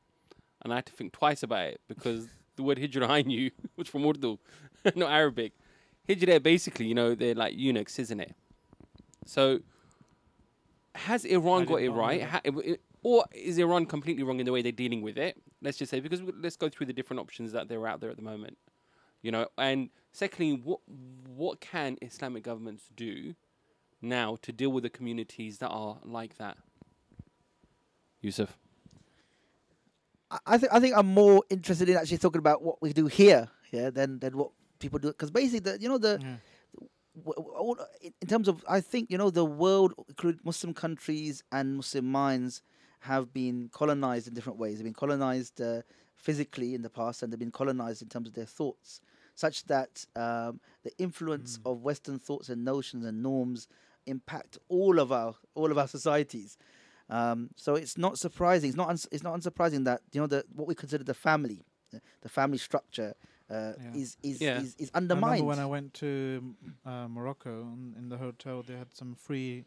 [0.61, 3.87] and I had to think twice about it because the word hijrah I knew was
[3.87, 4.37] from Urdu,
[4.95, 5.53] not Arabic.
[6.07, 8.35] Hijrah, basically, you know, they're like eunuchs, isn't it?
[9.25, 9.59] So,
[10.95, 12.23] has Iran got it right?
[12.23, 12.41] Ha-
[13.03, 15.37] or is Iran completely wrong in the way they're dealing with it?
[15.61, 18.09] Let's just say because we, let's go through the different options that they're out there
[18.09, 18.57] at the moment.
[19.21, 23.35] You know, and secondly, what what can Islamic governments do
[24.01, 26.57] now to deal with the communities that are like that?
[28.21, 28.57] Yusuf.
[30.45, 33.49] I- think I think I'm more interested in actually talking about what we do here,
[33.71, 35.07] yeah, than than what people do.
[35.09, 36.37] Because basically, the, you know, the Yeah.
[37.25, 41.43] w- w- in in terms of, I think you know, the world, including Muslim countries
[41.51, 42.61] and Muslim minds,
[43.01, 44.77] have been colonized in different ways.
[44.77, 45.81] They've been colonized uh,
[46.15, 49.01] physically in the past, and they've been colonized in terms of their thoughts,
[49.35, 51.71] such that um, the influence Mm.
[51.71, 53.67] of Western thoughts and notions and norms
[54.05, 56.57] impact all of our all of our societies.
[57.09, 58.69] Um, so it's not surprising.
[58.69, 58.89] It's not.
[58.89, 62.29] Uns- it's not unsurprising that you know the what we consider the family, uh, the
[62.29, 63.13] family structure,
[63.49, 63.93] uh, Yeah.
[64.01, 64.61] is is, Yeah.
[64.61, 65.45] is is I undermined.
[65.45, 66.55] when I went to
[66.85, 67.61] uh, Morocco
[67.97, 69.65] in the hotel, they had some free.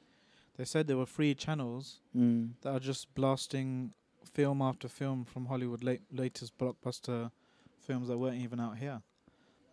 [0.57, 2.55] They said there were free channels Mm.
[2.61, 3.93] that are just blasting
[4.34, 7.32] film after film from Hollywood, late, latest blockbuster
[7.80, 9.03] films that weren't even out here.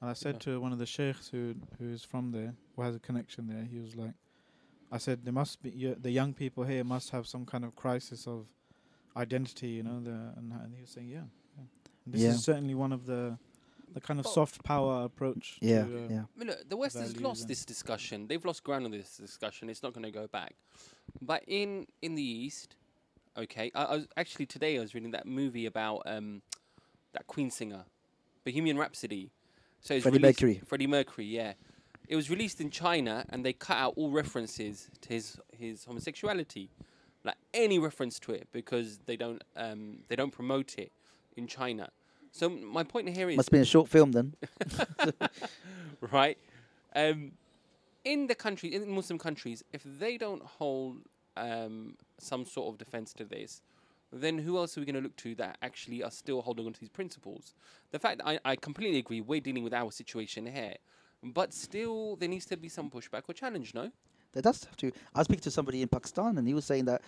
[0.02, 0.40] And I said Yeah.
[0.54, 3.80] to one of the sheikhs who who's from there, who has a connection there, he
[3.80, 4.14] was like,
[4.92, 7.76] I said there must be y- the young people here must have some kind of
[7.76, 8.46] crisis of
[9.16, 10.00] identity, you know.
[10.00, 11.24] The and, and he was saying, yeah,
[11.58, 11.64] yeah.
[12.06, 12.30] And this Yeah.
[12.30, 13.38] is certainly one of the
[13.94, 14.30] the kind of Oh.
[14.32, 15.58] soft power approach.
[15.62, 16.24] Yeah, to, uh, yeah.
[16.36, 18.28] I mean, look, the West has lost this discussion.
[18.28, 19.68] They've lost ground on this discussion.
[19.68, 20.54] It's not going to go back.
[21.22, 22.76] But in in the East,
[23.38, 26.42] okay, I, I was actually today I was reading that movie about um,
[27.14, 27.86] that Queen singer,
[28.46, 29.32] Bohemian Rhapsody.
[29.82, 30.62] So it's Freddie released- Mercury.
[30.66, 31.54] Freddie Mercury, yeah.
[32.10, 36.70] It was released in China, and they cut out all references to his his homosexuality,
[37.24, 40.92] like any reference to it, because they don't um, they don't promote it
[41.38, 41.90] in China.
[42.32, 44.34] So my point here is Must be a short film then.
[46.12, 46.38] right?
[46.96, 47.34] Um,
[48.04, 50.98] in the country, in Muslim countries, if they don't hold
[51.38, 53.62] um, some sort of defense to this,
[54.12, 56.74] then who else are we going to look to that actually are still holding on
[56.74, 57.54] to these principles?
[57.92, 60.76] The fact that I, I completely agree, we're dealing with our situation here,
[61.24, 63.92] but still there needs to be some pushback or challenge, no?
[64.34, 64.92] There does have to.
[65.16, 67.02] I was speaking to somebody in Pakistan, and he was saying that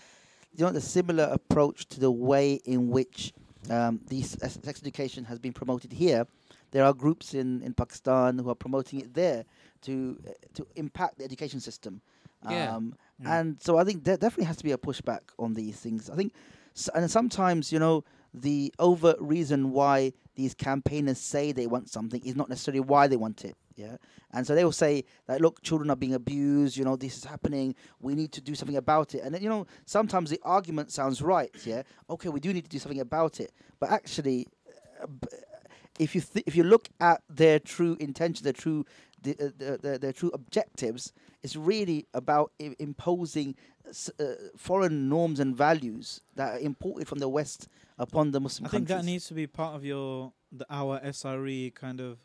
[0.56, 3.34] you know the similar approach to the way in which
[3.70, 6.26] um, these uh, sex education has been promoted here.
[6.72, 9.46] There are groups in, in Pakistan who are promoting it there
[9.84, 12.02] to uh, to impact the education system.
[12.50, 12.76] Yeah.
[12.76, 13.40] Um, Yeah.
[13.40, 16.10] And so I think there definitely has to be a pushback on these things.
[16.10, 16.34] I think,
[16.76, 18.04] s- and sometimes you know
[18.34, 23.18] the overt reason why these campaigners say they want something is not necessarily why they
[23.18, 23.56] want it.
[23.76, 23.98] Yeah,
[24.32, 26.78] and so they will say that look, children are being abused.
[26.78, 27.76] You know, this is happening.
[28.00, 29.22] We need to do something about it.
[29.24, 31.50] And then, you know, sometimes the argument sounds right.
[31.66, 33.52] Yeah, okay, we do need to do something about it.
[33.80, 34.48] But actually,
[35.02, 35.28] uh, b-
[36.00, 38.86] if you th- if you look at their true intention, their true
[39.24, 41.14] the, uh, the, the, their true objectives,
[41.44, 43.56] it's really about I- imposing
[43.88, 47.68] s- uh, foreign norms and values that are imported from the West
[48.00, 51.74] upon the Muslim I think that needs to be part of your the our SRE
[51.76, 52.18] kind of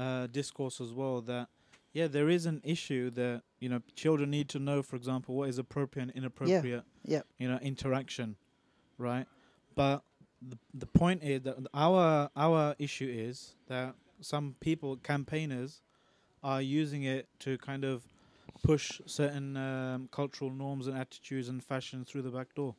[0.00, 1.20] uh, discourse as well.
[1.20, 1.48] That
[1.92, 5.48] yeah, there is an issue that you know children need to know, for example, what
[5.48, 6.84] is appropriate and inappropriate.
[7.04, 7.16] yeah.
[7.16, 7.22] yeah.
[7.38, 8.36] You know, interaction,
[8.98, 9.26] right?
[9.74, 10.02] But
[10.40, 15.82] the the point is that our our issue is that some people campaigners
[16.42, 18.02] are using it to kind of
[18.62, 22.74] push certain um, cultural norms and attitudes and fashion through the back door.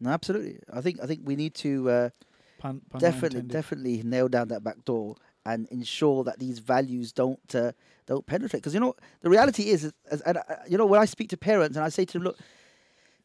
[0.00, 0.58] no, absolutely.
[0.72, 2.10] I think I think we need to uh,
[2.58, 3.52] Pun, pun definitely intended.
[3.52, 5.16] definitely nail down that back door
[5.50, 7.72] and ensure that these values don't uh,
[8.06, 8.62] don't penetrate.
[8.62, 9.92] Because you know the reality is,
[10.26, 12.38] and uh, you know when I speak to parents and I say to them, look,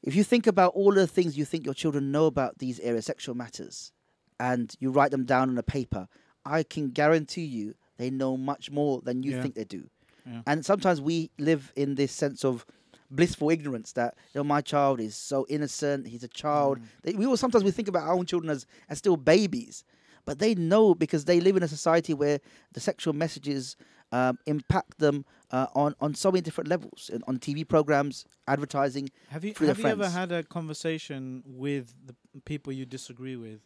[0.03, 3.05] if you think about all the things you think your children know about these areas,
[3.05, 3.91] sexual matters,
[4.39, 6.07] and you write them down on a paper,
[6.45, 9.41] I can guarantee you they know much more than you Yeah.
[9.41, 9.89] think they do.
[10.25, 10.41] Yeah.
[10.45, 12.65] And sometimes we live in this sense of
[13.09, 16.79] blissful ignorance that you know my child is so innocent, he's a child.
[16.79, 16.83] Mm.
[17.03, 19.83] They, we all sometimes we think about our own children as, as still babies,
[20.25, 22.39] but they know because they live in a society where
[22.73, 23.75] the sexual messages
[24.11, 29.09] um, impact them uh, on on so many different levels, and on TV programs, advertising.
[29.29, 32.15] Have you have you ever had a conversation with the
[32.45, 33.61] people you disagree with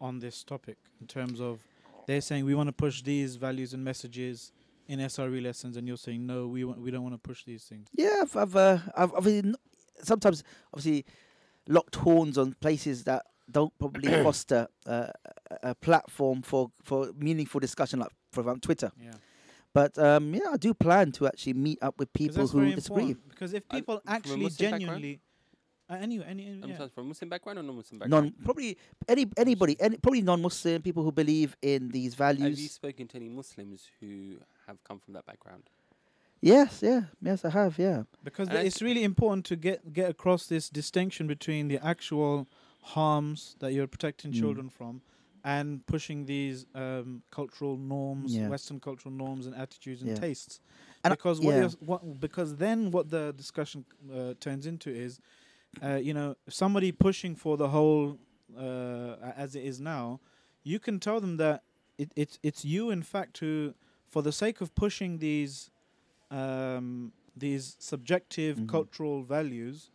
[0.00, 1.60] on this topic in terms of
[2.06, 4.52] they're saying we want to push these values and messages
[4.88, 7.64] in SRE lessons, and you're saying no, we want we don't want to push these
[7.64, 7.88] things.
[7.92, 9.56] Yeah, I've, I've, uh, I've obviously n-
[10.02, 11.04] sometimes obviously
[11.68, 15.08] locked horns on places that don't probably foster uh,
[15.50, 18.90] a a platform for, for meaningful discussion, like for example Twitter.
[19.00, 19.12] Yeah,
[19.72, 23.02] But um, yeah, I do plan to actually meet up with people who disagree.
[23.02, 25.20] important, Because if Uh, people from a actually genuinely,
[25.88, 26.76] uh, anyway, any, I'm yeah.
[26.78, 28.32] sorry, from Muslim background or non-Muslim background?
[28.36, 28.76] Non, probably
[29.06, 32.42] any anybody, any, probably non-Muslim people who believe in these values.
[32.42, 35.70] Have you spoken to any Muslims who have come from that background?
[36.40, 37.78] Yes, yeah, yes, I have.
[37.78, 42.46] Yeah, because And it's really important to get get across this distinction between the actual
[42.94, 44.40] harms that you're protecting Mm.
[44.40, 45.02] children from
[45.44, 48.48] and pushing these um, cultural norms, Yeah.
[48.48, 50.20] Western cultural norms and attitudes and Yeah.
[50.20, 50.60] tastes.
[51.04, 55.20] And because what, what because then what the discussion uh, turns into is,
[55.82, 58.18] uh, you know, somebody pushing for the whole
[58.56, 60.20] uh, as it is now,
[60.64, 61.62] you can tell them that
[61.98, 63.74] it, it's it's you in fact who,
[64.08, 65.70] for the sake of pushing these
[66.30, 68.66] um, these subjective Mhm.
[68.66, 69.90] cultural values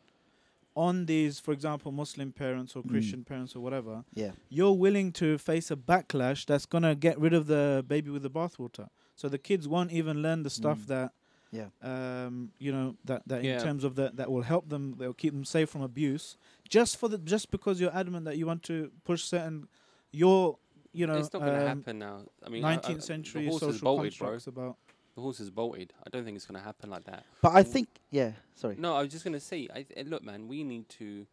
[0.75, 2.89] on these, for example, Muslim parents or Mm.
[2.91, 7.33] Christian parents or whatever, yeah, you're willing to face a backlash that's gonna get rid
[7.33, 8.87] of the baby with the bathwater.
[9.15, 10.87] So the kids won't even learn the stuff Mm.
[10.87, 11.13] that,
[11.51, 11.67] Yeah.
[11.81, 13.57] um, you know, that that Yeah.
[13.57, 16.37] in terms of that that will help them, they'll keep them safe from abuse.
[16.69, 19.67] Just for the just because you're adamant that you want to push certain
[20.13, 20.57] your,
[20.93, 22.25] you know, it's not going to um, happen now.
[22.45, 24.27] I mean, I- I- 19th century the horse is social bolted, bro.
[24.29, 24.77] constructs about.
[25.15, 25.93] The horse is bolted.
[26.05, 27.25] I don't think it's going to happen like that.
[27.41, 28.31] but I think yeah.
[28.55, 28.75] Sorry.
[28.77, 31.25] No, I was just going to say, I th- look, man, we need to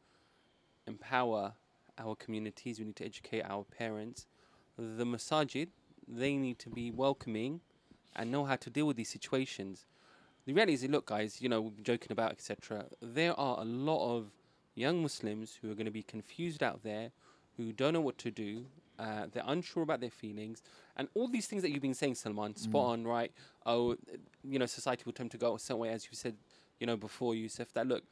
[0.87, 1.53] empower
[1.99, 2.79] our communities.
[2.79, 4.27] We need to educate our parents.
[4.77, 5.69] The masajid,
[6.07, 7.61] they need to be welcoming
[8.17, 9.87] and know how to deal with these situations.
[10.47, 12.87] The reality is, look, guys, you know, we've been joking about, etc.
[13.03, 14.31] There are a lot of
[14.75, 17.11] young Muslims who are going to be confused out there,
[17.57, 18.67] who don't know what to do,
[18.99, 20.63] uh, they're unsure about their feelings,
[20.97, 22.93] and all these things that you've been saying, Salman, spot Mm.
[22.93, 23.33] on, right?
[23.67, 23.97] Oh,
[24.43, 26.37] you know, society will tend to go a certain way, as you said,
[26.81, 27.73] you know, before Yusuf.
[27.75, 28.05] That look,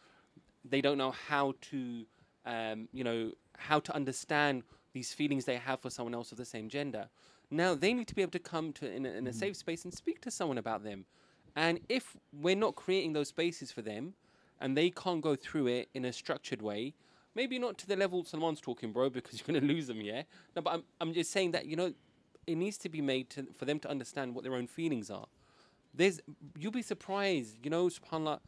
[0.64, 2.06] they don't know how to,
[2.44, 4.62] um, you know, how to understand
[4.92, 7.08] these feelings they have for someone else of the same gender.
[7.50, 9.38] Now they need to be able to come to in a, in a Mm-hmm.
[9.38, 11.04] safe space and speak to someone about them.
[11.54, 14.14] And if we're not creating those spaces for them,
[14.60, 16.94] and they can't go through it in a structured way,
[17.36, 20.22] maybe not to the level someone's talking, bro, because you're gonna lose them, yeah.
[20.56, 21.92] No, but I'm I'm just saying that you know,
[22.46, 25.26] it needs to be made to, for them to understand what their own feelings are.
[25.94, 26.20] There's
[26.58, 28.40] you'll be surprised, you know, subhanallah.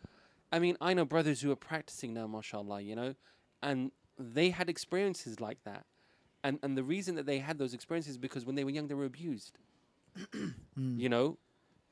[0.50, 3.14] I mean, I know brothers who are practicing now, mashallah, you know,
[3.62, 5.84] and they had experiences like that.
[6.42, 8.88] And and the reason that they had those experiences is because when they were young
[8.88, 9.58] they were abused.
[10.76, 11.38] You know,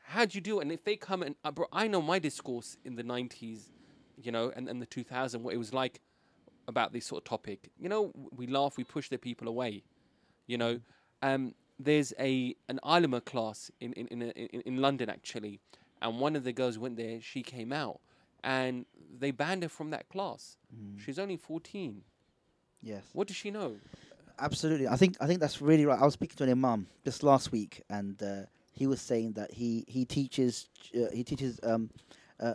[0.05, 0.63] how'd you do it?
[0.63, 3.71] And if they come and uh, bro, I know my discourse in the nineties,
[4.17, 6.01] you know, and, and the two thousand, what it was like
[6.69, 7.71] about this sort of topic.
[7.79, 9.83] You know, we laugh, we push the people away.
[10.47, 10.81] You know,
[11.23, 15.61] um, there's a an Ilma class in in in, a, in in London actually,
[16.03, 17.21] and one of the girls went there.
[17.21, 18.01] She came out,
[18.45, 18.87] and
[19.19, 20.57] they banned her from that class.
[20.99, 22.03] She's only fourteen.
[22.83, 23.03] Yes.
[23.13, 23.77] What does she know?
[24.39, 24.87] Absolutely.
[24.87, 26.01] I think I think that's really right.
[26.01, 28.43] I was speaking to an imam just last week, and uh,
[28.73, 31.91] he was saying that he he teaches uh, he teaches um,
[32.39, 32.55] uh,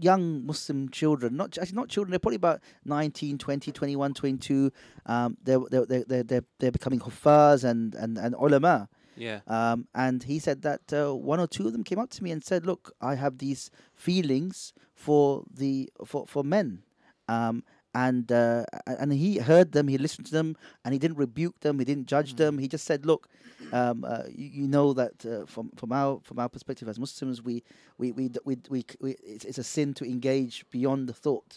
[0.00, 2.10] young Muslim children, not actually not children.
[2.10, 4.72] They're probably about 19, 20, 21, 22.
[5.06, 8.88] Um, they're they're they're they're, they're, they're becoming huffaz and and and ulama.
[9.16, 9.40] Yeah.
[9.48, 12.30] Um, and he said that uh, one or two of them came up to me
[12.30, 16.82] and said, "Look, I have these feelings for the for for men."
[17.28, 17.64] Um,
[18.06, 18.62] and uh,
[19.02, 20.48] and he heard them, he listened to them,
[20.84, 22.52] and he didn't rebuke them, he didn't judge them.
[22.64, 23.22] He just said, "Look,
[23.80, 27.38] um, uh, you, you know that uh, from from our from our perspective as Muslims,
[27.48, 27.54] we
[28.00, 31.16] we we d- we, we, c- we it's, it's a sin to engage beyond the
[31.24, 31.50] thought."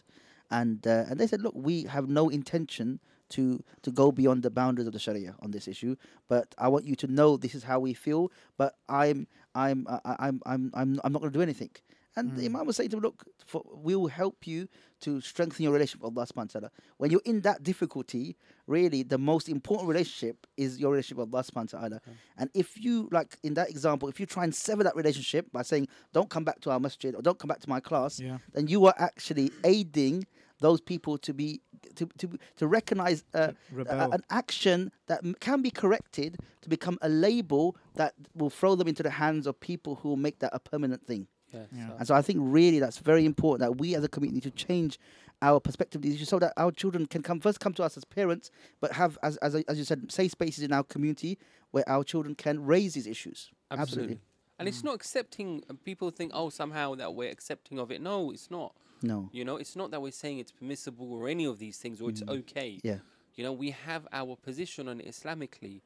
[0.60, 3.00] And uh, and they said, "Look, we have no intention."
[3.38, 3.44] To,
[3.86, 5.94] to go beyond the boundaries of the Sharia on this issue,
[6.28, 8.22] but I want you to know this is how we feel.
[8.62, 8.72] But
[9.02, 9.20] I'm
[9.64, 11.72] I'm I- I- I'm I'm I'm I'm not going to do anything.
[12.18, 13.20] And the Imam was saying to him, look,
[13.52, 14.68] for, we will help you
[15.02, 16.72] to strengthen your relationship with Allah subhanahu wa ta'ala.
[16.98, 18.36] When you're in that difficulty,
[18.68, 22.02] really the most important relationship is your relationship with Allah subhanahu wa ta'ala.
[22.38, 25.62] And if you, like in that example, if you try and sever that relationship by
[25.64, 28.38] saying, don't come back to our masjid or don't come back to my class, Yeah.
[28.54, 30.26] then you are actually aiding
[30.60, 31.60] those people to be
[31.96, 34.12] to to, to recognize uh, Rebel.
[34.14, 38.88] an action that m- can be corrected to become a label that will throw them
[38.88, 41.26] into the hands of people who will make that a permanent thing.
[41.52, 41.62] Yeah.
[41.72, 41.90] Yeah.
[41.98, 44.66] And so I think really that's very important that we as a community need to
[44.66, 45.00] change
[45.42, 47.98] our perspective of these issues so that our children can come first come to us
[47.98, 51.38] as parents, but have as as, as you said, safe spaces in our community
[51.72, 53.50] where our children can raise these issues.
[53.72, 54.20] Absolutely.
[54.60, 55.64] And it's not accepting.
[55.70, 58.00] uh, People think, oh, somehow that we're accepting of it.
[58.02, 58.76] No, it's not.
[59.02, 59.30] No.
[59.32, 62.10] You know, it's not that we're saying it's permissible or any of these things or
[62.12, 62.80] it's okay.
[62.84, 63.00] Yeah.
[63.34, 65.82] You know, we have our position on it Islamically,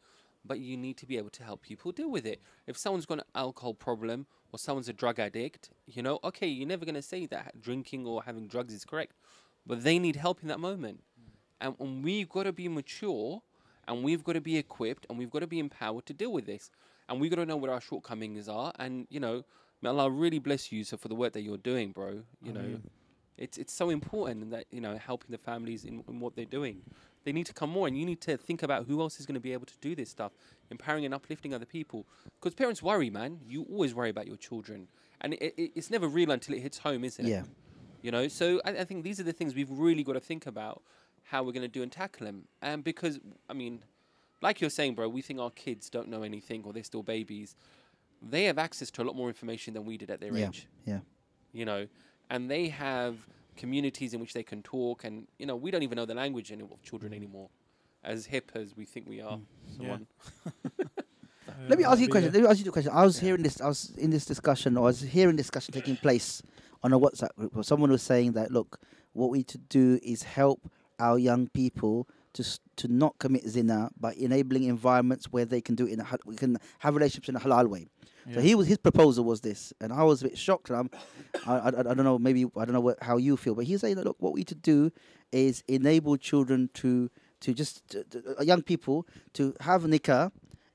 [0.46, 2.42] but you need to be able to help people deal with it.
[2.68, 6.68] If someone's got an alcohol problem or someone's a drug addict, you know, okay, you're
[6.68, 9.14] never going to say that drinking or having drugs is correct,
[9.66, 11.04] but they need help in that moment.
[11.62, 13.42] And, and we've got to be mature
[13.88, 16.46] and we've got to be equipped and we've got to be empowered to deal with
[16.46, 16.70] this.
[17.08, 18.74] And we've got to know what our shortcomings are.
[18.80, 19.44] And, you know,
[19.82, 22.24] may Allah really bless you so for the work that you're doing, bro.
[22.42, 22.80] You know,
[23.38, 26.82] it's it's so important that you know helping the families in, in what they're doing.
[27.26, 29.34] They need to come more, and you need to think about who else is going
[29.36, 30.32] to be able to do this stuff,
[30.72, 32.06] empowering and uplifting other people.
[32.40, 33.40] Because parents worry, man.
[33.48, 34.88] You always worry about your children,
[35.22, 37.30] and it, it, it's never real until it hits home, isn't it?
[37.30, 37.44] Yeah.
[38.04, 40.46] You know, so I, I think these are the things we've really got to think
[40.46, 40.84] about
[41.24, 42.44] how we're going to do and tackle them.
[42.62, 43.20] And because
[43.50, 43.84] I mean,
[44.44, 47.56] like you're saying, bro, we think our kids don't know anything or they're still babies.
[48.22, 50.48] They have access to a lot more information than we did at their Yeah.
[50.48, 51.00] age Yeah.
[51.52, 51.88] you know,
[52.30, 53.18] and they have
[53.56, 56.52] communities in which they can talk, and you know, we don't even know the language
[56.52, 57.18] any- of children mm.
[57.18, 57.50] anymore,
[58.04, 59.38] as hip as we think we are.
[59.38, 59.46] Mm.
[59.78, 59.94] So Yeah.
[59.94, 60.08] on.
[61.70, 62.32] Let me ask you a question.
[62.32, 62.92] Let me ask you a question.
[62.94, 63.62] I was hearing this.
[63.62, 66.42] I was in this discussion, or I was hearing discussion taking place
[66.84, 67.54] on a WhatsApp group.
[67.54, 68.80] Where someone was saying that, look,
[69.14, 72.44] what we need to do is help our young people to
[72.82, 76.36] to not commit zina by enabling environments where they can do it in a we
[76.36, 77.88] can have relationships in a halal way.
[78.34, 80.70] So he was his proposal was this, and I was a bit shocked.
[80.72, 80.90] And I'm,
[81.46, 83.82] I, I, I don't know, maybe I don't know what, how you feel, but he's
[83.82, 84.92] saying that look, what we need to do
[85.32, 86.92] is enable children to
[87.42, 90.32] to just to, to- uh, young people to have nikah,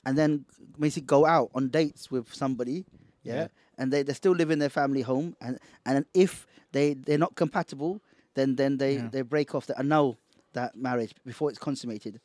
[0.06, 0.44] and then
[0.78, 2.84] basically go out on dates with somebody,
[3.24, 3.46] yeah, Yeah.
[3.78, 7.34] and they they still live in their family home, and and if they they're not
[7.34, 8.00] compatible,
[8.36, 9.08] then then they Yeah.
[9.11, 10.18] they break off, they annul
[10.53, 12.20] that marriage before it's consummated,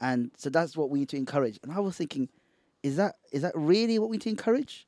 [0.00, 1.58] and so that's what we need to encourage.
[1.62, 2.28] And I was thinking
[2.82, 4.86] is that is that really what we need to encourage?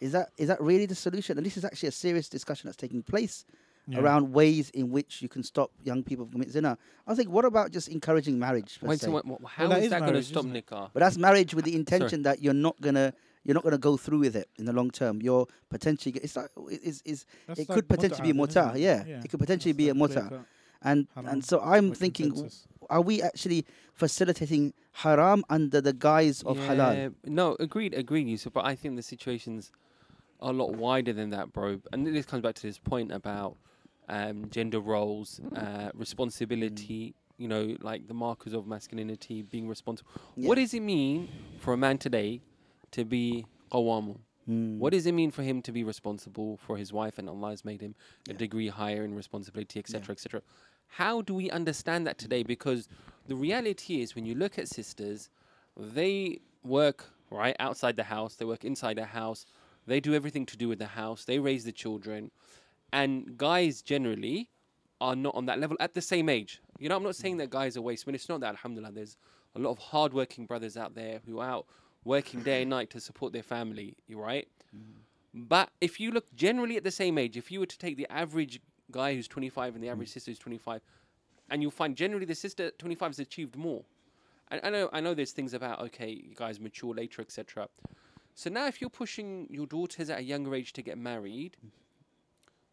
[0.00, 1.36] Is that is that really the solution?
[1.38, 3.44] And this is actually a serious discussion that's taking place
[3.86, 4.00] Yeah.
[4.00, 6.78] around ways in which you can stop young people from committing zina.
[7.06, 8.78] I think, what about just encouraging marriage?
[8.78, 9.06] per Wait, se?
[9.06, 10.90] so what, what, how that is is that going to stop isn't nikah?
[10.92, 13.12] But that's marriage with the intention that you're not gonna
[13.44, 15.20] you're not gonna go through with it in the long term.
[15.22, 18.78] You're potentially it's like it's, it's That's it like could potentially be mut'a then, muta.
[18.78, 19.24] Yeah, it?
[19.24, 20.44] it could potentially That's be a like muta.
[20.82, 22.50] And haram and so I'm thinking,
[22.88, 27.14] are we actually facilitating haram under the guise of halal?
[27.26, 28.52] No, agreed, agreed, Yusuf.
[28.52, 29.70] But I think the situation's
[30.40, 31.80] a lot wider than that, bro.
[31.92, 33.56] And this comes back to this point about
[34.08, 37.14] um, gender roles, uh, responsibility.
[37.36, 40.10] You know, like the markers of masculinity, being responsible.
[40.34, 41.28] What does it mean
[41.58, 42.42] for a man today
[42.90, 44.18] to be qawamun?
[44.48, 44.78] Mm.
[44.78, 47.64] What does it mean for him to be responsible for his wife, and Allah has
[47.64, 47.94] made him
[48.28, 50.12] a degree higher in responsibility, etc., Yeah.
[50.12, 50.42] etc.
[50.90, 52.42] How do we understand that today?
[52.42, 52.88] Because
[53.28, 55.30] the reality is, when you look at sisters,
[55.76, 59.46] they work right outside the house, they work inside the house,
[59.86, 62.30] they do everything to do with the house, they raise the children,
[62.92, 64.50] and guys generally
[65.00, 66.60] are not on that level at the same age.
[66.78, 68.50] You know, I'm not saying that guys are waste, but it's not that.
[68.50, 69.16] Alhamdulillah, there's
[69.54, 71.66] a lot of hardworking brothers out there who are out
[72.04, 73.96] working day and night to support their family.
[74.08, 74.48] You're right?
[74.76, 75.44] Mm-hmm.
[75.46, 78.10] But if you look generally at the same age, if you were to take the
[78.10, 78.60] average
[78.90, 80.12] guy who's 25 and the average mm.
[80.12, 80.80] sister who's 25,
[81.50, 83.82] and you'll find generally the sister 25 has achieved more.
[84.50, 87.68] I, I know, I know, there's things about okay, you guys mature later, etc.
[88.34, 91.56] So now, if you're pushing your daughters at a younger age to get married,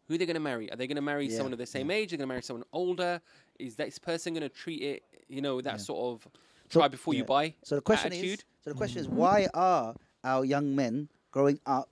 [0.06, 0.72] who are they going to marry?
[0.72, 2.08] Are they going to marry Yeah, someone of the same age?
[2.08, 3.20] Are they going to marry someone older?
[3.58, 5.76] Is this person going to treat it, you know, that Yeah.
[5.76, 6.32] sort of
[6.70, 7.54] So- try before you buy?
[7.62, 8.44] So the question is, attitude?
[8.64, 8.78] so the mm.
[8.78, 9.94] question is, why are
[10.24, 11.90] our young men growing up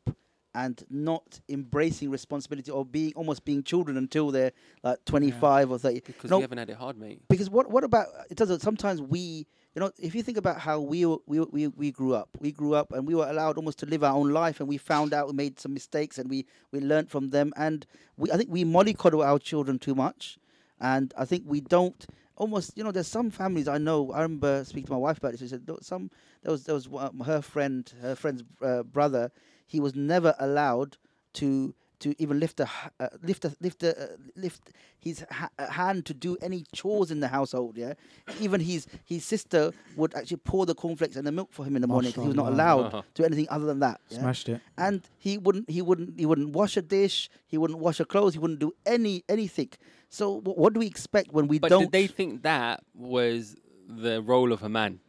[0.62, 4.52] and not embracing responsibility or being almost being children until they're
[4.82, 6.00] like 25 or 30?
[6.00, 7.20] Because No, we haven't had it hard, mate.
[7.28, 10.80] because what what about it doesn't sometimes we you know if you think about how
[10.80, 13.86] we, we we we grew up we grew up and we were allowed almost to
[13.86, 16.80] live our own life and we found out we made some mistakes and we we
[16.80, 17.86] learned from them and
[18.16, 20.38] we I think we mollycoddle our children too much
[20.80, 24.64] and I think we don't almost you know there's some families I know I remember
[24.64, 26.10] speaking to my wife about this she said some
[26.42, 29.30] there was there was one- her friend her friend's uh, brother
[29.66, 30.96] he was never allowed
[31.34, 34.06] to to even lift a h- uh, lift a lift a uh,
[34.36, 37.78] lift his ha- uh, hand to do any chores in the household.
[37.78, 37.94] Yeah,
[38.38, 41.80] even his his sister would actually pour the cornflakes and the milk for him in
[41.80, 42.12] the morning.
[42.12, 42.88] he was not Mashallah.
[42.88, 44.00] allowed to do anything other than that.
[44.10, 44.18] yeah.
[44.20, 44.60] Smashed it.
[44.76, 47.30] And he wouldn't he wouldn't he wouldn't wash a dish.
[47.46, 48.34] He wouldn't wash a clothes.
[48.34, 49.70] He wouldn't do any anything.
[50.10, 51.80] So wh- what do we expect when we But don't?
[51.84, 53.56] did they think that was
[53.88, 55.00] the role of a man?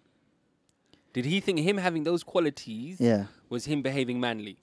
[1.17, 4.55] Did he think him having those qualities yeah, was him behaving manly?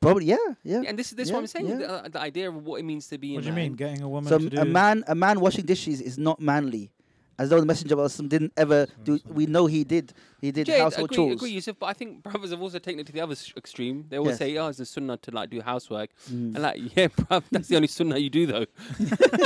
[0.00, 0.82] probably yeah yeah.
[0.88, 1.68] And this is this yeah, what I'm saying.
[1.68, 1.76] yeah.
[1.82, 3.64] The, uh, the idea of what it means to be What a do you man.
[3.64, 3.74] mean?
[3.74, 6.38] Getting a woman So to m- do a man a man washing dishes is not
[6.40, 6.84] manly.
[7.40, 9.18] As though the messenger of Allah didn't ever do.
[9.38, 10.12] We know he did.
[10.42, 11.36] He did Jade, household agree, chores.
[11.36, 14.04] agree, Yusuf, but I think brothers have also taken it to the other extreme.
[14.10, 14.38] They always Yes.
[14.40, 16.54] say, "Oh, it's a sunnah to like do housework," Mm.
[16.54, 18.66] and like, yeah, bruv, that's the only sunnah you do though.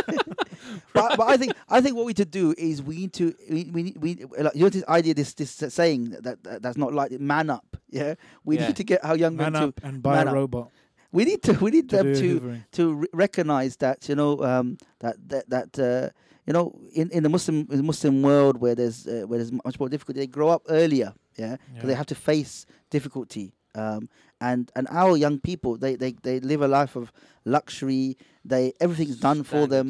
[0.92, 3.34] but, but I think I think what we need to do is we need to
[3.51, 6.76] we we, need- we like, you know this idea this this saying that, that that's
[6.76, 8.14] not like man up yeah
[8.45, 8.68] we Yeah.
[8.68, 10.34] need to get our young men man to up and buy man a up.
[10.36, 10.70] robot
[11.17, 12.61] we need to we need to them to hoovering.
[12.79, 14.67] to re- recognize that you know um,
[15.03, 16.09] that that that uh,
[16.47, 16.67] you know
[17.01, 19.89] in, in the Muslim in the Muslim world where there's uh, where there's much more
[19.95, 21.11] difficulty they grow up earlier
[21.43, 21.87] yeah because Yeah.
[21.91, 22.53] they have to face
[22.97, 23.47] difficulty
[23.83, 24.03] um,
[24.49, 27.07] and and our young people they, they they live a life of
[27.45, 29.89] luxury they everything's done for them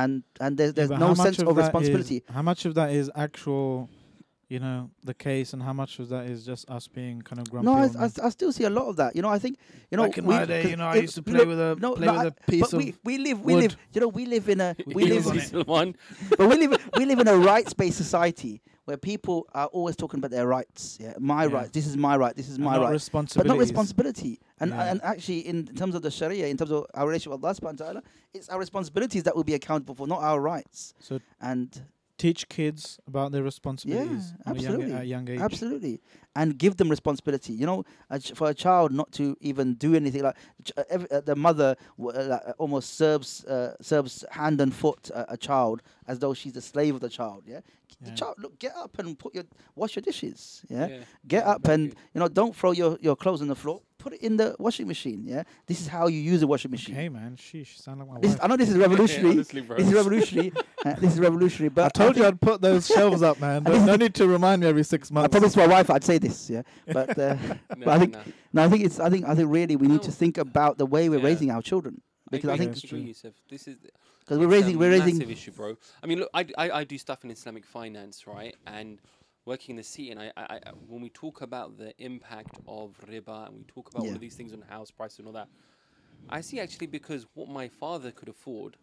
[0.00, 2.90] and and there's there's but no sense of, that is- responsibility how much of that
[3.00, 3.88] is actual,
[4.52, 7.46] you know, the case, and how much of that is just us being kind of
[7.50, 7.66] grumpy?
[7.70, 8.08] no, I, I.
[8.26, 9.16] I still see a lot of that.
[9.16, 9.54] You know, I think
[9.90, 10.06] you know.
[10.08, 11.70] Back in we, my day, 'cause you know, I used to play know, with a
[11.86, 13.62] no, play no, with I- a piece but of we, we live we wood.
[13.64, 15.96] live you know we live in a we live on This one.
[16.38, 20.18] but we live we live in a rights based society where people are always talking
[20.18, 20.98] about their rights.
[21.00, 21.54] Yeah, my Yeah.
[21.56, 21.70] rights.
[21.78, 22.34] This is my right.
[22.40, 23.10] This is and my not right.
[23.36, 24.40] But not responsibility.
[24.60, 24.90] And Yeah.
[24.90, 27.80] and actually, in terms of the Sharia, in terms of our relationship with Allah Subhanahu
[27.80, 28.02] wa Taala,
[28.34, 30.94] it's our responsibilities that will be accountable for, not our rights.
[31.08, 31.68] So And
[32.18, 34.94] teach kids about their responsibilities at, a young, absolutely.
[34.94, 35.40] at a young age.
[35.40, 36.00] Absolutely,
[36.36, 37.52] and give them responsibility.
[37.52, 40.84] You know, a ch- for a child not to even do anything like ch- uh,
[40.88, 45.10] every, uh, the mother w- uh, like, uh, almost serves uh, serves hand and foot
[45.10, 47.44] a, a child as though she's the slave of the child.
[47.46, 47.60] Yeah,
[48.00, 49.44] the child look get up and put your
[49.74, 50.64] wash your dishes.
[50.68, 50.98] Yeah, Yeah.
[51.26, 53.80] get up and you know don't throw your your clothes on the floor.
[54.02, 55.22] Put it in the washing machine.
[55.24, 56.96] Yeah, this is how you use a washing machine.
[56.96, 57.36] Okay, man.
[57.36, 58.40] Sheesh, sound like my This, wife.
[58.42, 59.30] I know this is revolutionary.
[59.38, 59.76] honestly, bro.
[59.76, 60.52] this is revolutionary.
[60.84, 61.68] uh, this is revolutionary.
[61.68, 63.62] But I told you I'd put those shelves up, man.
[63.62, 65.34] Don't, no need to remind me every six months.
[65.36, 65.54] I months.
[65.54, 66.50] promised my wife I'd say this.
[66.50, 67.16] Yeah, but.
[67.16, 67.36] Uh,
[67.76, 68.20] No, but I think no.
[68.54, 68.98] No, I think it's.
[68.98, 69.24] I think.
[69.28, 70.14] I think really we need to No.
[70.14, 71.24] think about the way we're Yeah.
[71.26, 72.00] raising our children
[72.30, 73.06] because I, agree, think That's agree, true.
[73.08, 73.34] Yusuf.
[73.48, 73.76] This is
[74.20, 75.18] because we're it's raising a we're raising.
[75.18, 75.76] massive issue, bro.
[76.02, 78.54] I mean, look, I, d- I- I do stuff in Islamic finance, right?
[78.66, 78.98] And
[79.44, 82.94] working in the city, and I, I, I when we talk about the impact of
[83.08, 85.48] riba and we talk about all of these things on house prices and all that,
[86.28, 88.76] I see actually because what my father could afford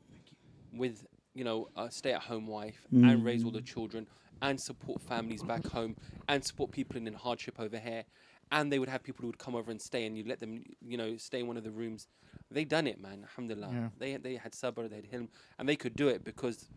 [0.74, 3.26] with, you know, a stay at home wife and mm.
[3.26, 4.07] raise all the children
[4.41, 5.95] and support families back home
[6.28, 8.03] and support people in, in hardship over here.
[8.51, 10.64] And they would have people who would come over and stay and you'd let them,
[10.86, 12.07] you know, stay in one of the rooms.
[12.49, 13.24] They done it, man.
[13.24, 13.70] Alhamdulillah.
[13.72, 13.89] Yeah.
[13.99, 15.28] They, they had sabr, they had hilm,
[15.60, 16.68] and they could do it because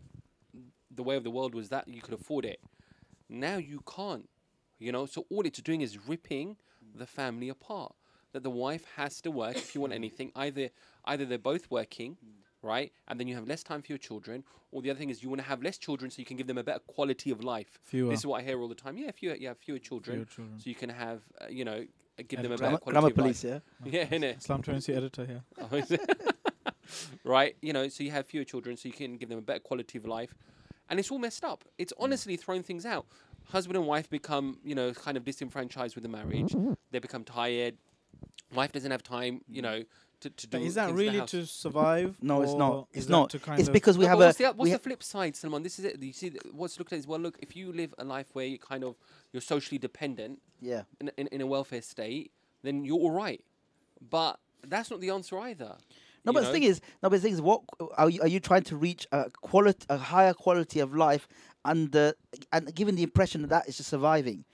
[0.91, 2.59] the way of the world was that you could afford it.
[3.29, 4.29] Now you can't,
[4.79, 5.05] you know.
[5.05, 6.57] So all it's doing is ripping
[6.95, 7.93] the family apart.
[8.33, 10.31] That the wife has to work if you want anything.
[10.35, 10.69] Either
[11.05, 12.17] either they're both working,
[12.61, 15.21] right, and then you have less time for your children, or the other thing is
[15.21, 17.43] you want to have less children so you can give them a better quality of
[17.43, 17.79] life.
[17.83, 18.09] Fewer.
[18.09, 18.97] This is what I hear all the time.
[18.97, 20.59] Yeah, fewer, have fewer children, Fewer children.
[20.59, 21.85] so you can have, uh, you know,
[22.19, 22.57] uh, give them a Editor.
[22.57, 23.61] better Grammar, quality grammar of police, life.
[23.85, 23.91] yeah.
[23.99, 24.37] Yeah, innit?
[24.47, 25.43] Islam21C editor here.
[25.61, 25.81] Oh,
[27.23, 27.55] right?
[27.61, 29.97] You know, so you have fewer children, so you can give them a better quality
[29.97, 30.33] of life,
[30.89, 31.63] and it's all messed up.
[31.77, 32.03] It's mm.
[32.03, 33.05] honestly throwing things out.
[33.45, 36.55] Husband and wife become, you know, kind of disenfranchised with the marriage.
[36.91, 37.75] They become tired.
[38.53, 39.83] Wife doesn't have time, you know,
[40.21, 40.57] to, to do.
[40.57, 41.31] But is that things in the really house.
[41.31, 42.15] to survive?
[42.21, 42.87] No, it's or not.
[42.91, 43.29] is It's that not.
[43.31, 44.27] To kind It's of because we No, have but a.
[44.27, 45.63] what's the, what's we the ha- flip side, Salman?
[45.63, 46.01] This is it.
[46.01, 48.45] You see, th- what's looked at is well, look, if you live a life where
[48.45, 48.95] you kind of
[49.31, 50.83] you're socially dependent yeah.
[51.01, 52.31] in, in, in a welfare state,
[52.63, 53.43] then you're all right.
[54.09, 55.75] But that's not the answer either.
[56.25, 56.47] No, but know?
[56.47, 57.61] the thing is, no, but the thing is, what
[57.97, 61.27] are you, are you trying to reach a quality, a higher quality of life,
[61.65, 62.13] under
[62.51, 64.45] and given the impression that that is just surviving?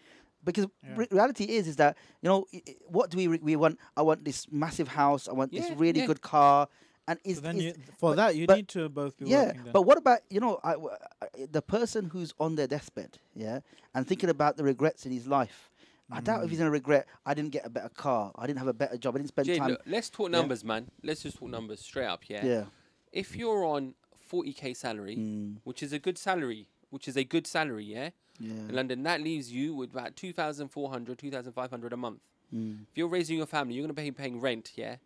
[0.43, 0.93] Because Yeah.
[0.95, 3.77] re- reality is, is that you know, i- i- what do we re- we want?
[3.97, 5.27] I want this massive house.
[5.27, 6.05] I want this really yeah.
[6.07, 6.67] good car,
[7.07, 9.25] and is, So then is you, for but- that you but- need to both be
[9.25, 10.89] yeah, but what about you know I, w-
[11.21, 13.59] I- the person who's on their deathbed, yeah,
[13.93, 15.68] and thinking about the regrets in his life.
[16.11, 17.07] I doubt if he's gonna regret.
[17.25, 18.31] I didn't get a better car.
[18.35, 19.15] I didn't have a better job.
[19.15, 19.69] I didn't spend Jay, time.
[19.71, 20.89] look, let's talk numbers, man.
[21.03, 22.45] Let's just talk numbers straight up, yeah?
[22.45, 22.63] yeah.
[23.11, 23.93] If you're on
[24.31, 28.09] 40k salary, Mm, which is a good salary, which is a good salary, yeah?
[28.39, 28.51] Yeah.
[28.53, 28.75] In.
[28.75, 32.19] London, that leaves you with about 2,400, 2,500 a month.
[32.53, 34.97] Mm, If you're raising your family, you're going to be paying rent, yeah?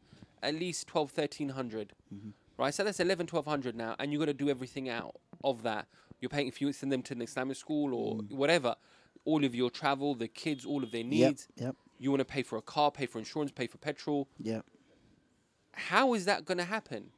[0.41, 1.93] At least 12, 1300.
[2.13, 2.29] Mm-hmm.
[2.57, 2.73] Right?
[2.73, 5.87] So that's 11, 1200 now, and you've got to do everything out of that.
[6.21, 8.75] You're paying, if you send them to an Islamic school or whatever,
[9.25, 11.17] all of your travel, the kids, all of their Mm.
[11.17, 11.29] Yep.
[11.29, 11.47] needs.
[11.57, 11.75] Yep.
[11.99, 14.27] You want to pay for a car, pay for insurance, pay for petrol.
[14.39, 14.65] Yep.
[15.73, 17.11] How is that going to happen?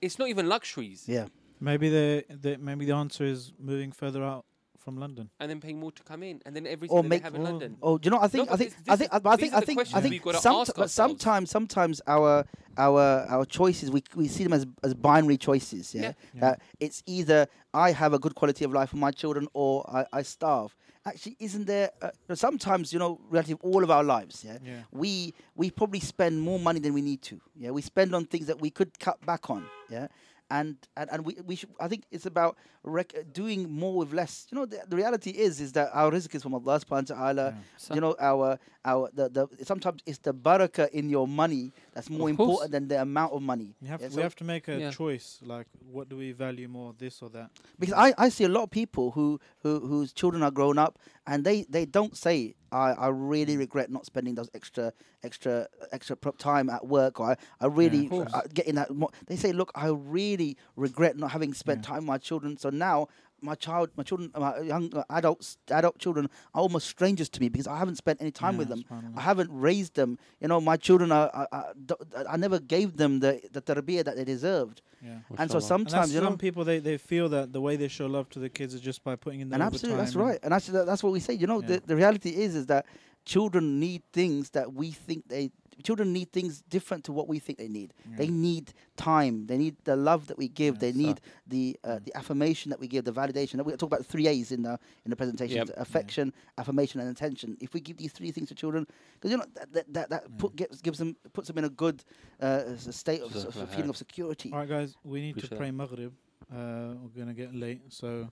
[0.00, 1.04] It's not even luxuries.
[1.06, 1.26] Yeah.
[1.62, 4.46] maybe the, the maybe the answer is moving further out
[4.80, 5.30] from London.
[5.38, 7.34] And then paying more to come in, and then everything Or that make they have
[7.34, 7.44] in.
[7.44, 7.76] London.
[7.82, 8.20] Oh, do you know?
[8.20, 10.00] I think, but I think, this- I think, is- but I think, I think, I
[10.00, 12.44] think, some, ask but sometimes, sometimes our,
[12.76, 15.94] our, our choices, we we see them as as binary choices.
[15.94, 16.12] Yeah, Yeah.
[16.34, 16.40] Yeah.
[16.40, 20.06] that it's either I have a good quality of life for my children or I,
[20.12, 20.74] I starve.
[21.06, 21.90] Actually, isn't there?
[22.02, 24.44] Uh, sometimes, you know, relative all of our lives.
[24.44, 24.82] Yeah, Yeah.
[24.92, 27.40] we we probably spend more money than we need to.
[27.56, 29.64] Yeah, we spend on things that we could cut back on.
[29.88, 30.08] Yeah,
[30.50, 31.70] and and, and we, we should.
[31.80, 34.46] I think it's about rec- doing more with less.
[34.50, 37.16] You know, the, the reality is is that our rizq is from Allah Subhanahu wa
[37.16, 37.54] Taala.
[37.76, 42.08] So- You know, our our the, the sometimes it's the barakah in your money that's
[42.10, 43.74] more important than the amount of money.
[43.80, 44.90] You have Yeah, we so- have to make a Yeah.
[44.90, 45.38] choice.
[45.42, 47.50] Like, what do we value more, this or that?
[47.78, 50.98] because I, I see a lot of people who, who whose children are grown up
[51.26, 56.16] and they, they don't say I, I really regret not spending those extra extra extra
[56.16, 58.32] pro- time at work or I, I really course.
[58.32, 61.88] uh, getting that mo- they say look I really regret not having spent Yeah.
[61.88, 63.08] time with my children so now
[63.42, 67.48] my child my children my young uh, adults adult children are almost strangers to me
[67.48, 68.84] because I haven't spent any time Yeah, with them.
[69.16, 71.96] I haven't raised them you know my children are, are, are do-
[72.28, 75.20] I never gave them the the tarbiyah that they deserved Yeah.
[75.38, 75.56] and so Mashallah.
[75.56, 78.28] And sometimes you know some people they, they feel that the way they show love
[78.30, 79.74] to the kids is just by putting in the and overtime.
[79.74, 81.68] absolutely that's and- right and actually that, that's what we say you know Yeah.
[81.70, 82.84] the, the reality is is that
[83.24, 85.50] children need things that we think they
[85.80, 87.92] children need things different to what we think they need.
[88.16, 89.46] They need time.
[89.46, 90.74] They need the love that we give.
[90.74, 93.64] Yeah, they so- need the uh, the affirmation that we give the validation.
[93.64, 95.56] We talk about three a's in the in the presentation.
[95.56, 95.70] Yep.
[95.76, 97.56] affection affirmation and attention.
[97.60, 100.38] If we give these three things to children because you know that that, that, that
[100.38, 102.04] put, gives, gives them puts them in a good
[102.40, 104.50] uh, state of, Sort of of feeling of security.
[104.52, 106.12] All right, guys, we need to Appreciate pray Maghrib.
[106.52, 108.28] Uh, we're gonna get late, so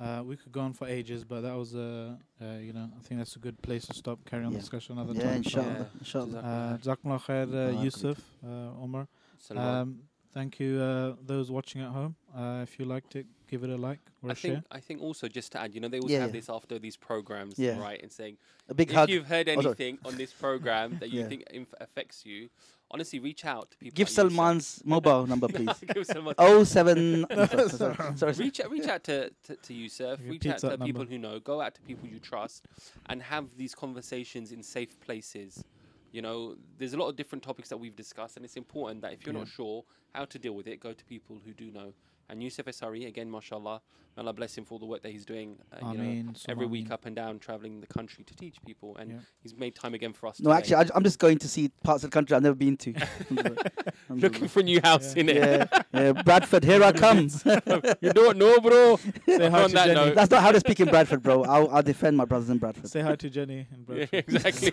[0.00, 3.02] uh, we could go on for ages, but that was uh, uh, you know, I
[3.02, 4.18] think that's a good place to stop.
[4.24, 4.56] Carry on Yeah.
[4.58, 5.36] the discussion another yeah time.
[5.36, 5.98] inshallah Yeah.
[6.00, 7.46] inshallah Uh, Jazakumullah khair,
[7.78, 9.06] uh, Yusuf, uh, Omar.
[9.54, 12.16] Um, thank you, uh, those watching at home.
[12.34, 14.50] Uh, if you liked it, give it a like or I a share.
[14.50, 16.40] I think I think also just to add, you know, they always Yeah, have yeah.
[16.40, 17.78] this after these programs, Yeah.
[17.78, 18.00] right?
[18.02, 18.38] And saying
[18.68, 21.28] a big if hug you've heard Oh, anything on this program that you Yeah.
[21.28, 22.48] think inf- affects you,
[22.92, 23.94] honestly, reach out to people.
[23.96, 24.32] give like Yusuf.
[24.32, 27.26] Salman's mobile number please Give Salman- Oh seven.
[27.48, 28.32] sorry, sorry, sorry.
[28.34, 31.18] reach out, reach out to, to, to Yusuf, Give reach out to Hut people who
[31.18, 32.66] know, go out to people you trust,
[33.06, 35.64] and have these conversations in safe places.
[36.12, 39.14] You know, there's a lot of different topics that we've discussed, and it's important that
[39.14, 39.82] if you're not sure
[40.14, 41.94] how to deal with it, go to people who do know
[42.32, 43.82] And Yusuf Asari, again, mashallah,
[44.16, 45.58] may Allah bless him for all the work that he's doing.
[45.70, 49.10] Uh, you know, every week up and down, traveling the country to teach people, and
[49.10, 49.16] Yeah.
[49.42, 50.40] he's made time again for us.
[50.40, 50.56] No, today.
[50.76, 52.94] actually, I, am just going to see parts of the country I've never been to.
[54.08, 55.20] looking for a new house Yeah.
[55.20, 55.36] in it.
[55.36, 57.18] yeah, yeah, Bradford, here I come.
[58.00, 58.96] you don't know, bro.
[59.26, 59.94] Say hi On to that Jenny.
[59.94, 61.44] note, That's not how to speak in Bradford, bro.
[61.44, 62.88] I'll, I'll defend my brothers in Bradford.
[62.88, 64.24] Say hi to Jenny in yeah, Bradford.
[64.26, 64.72] exactly.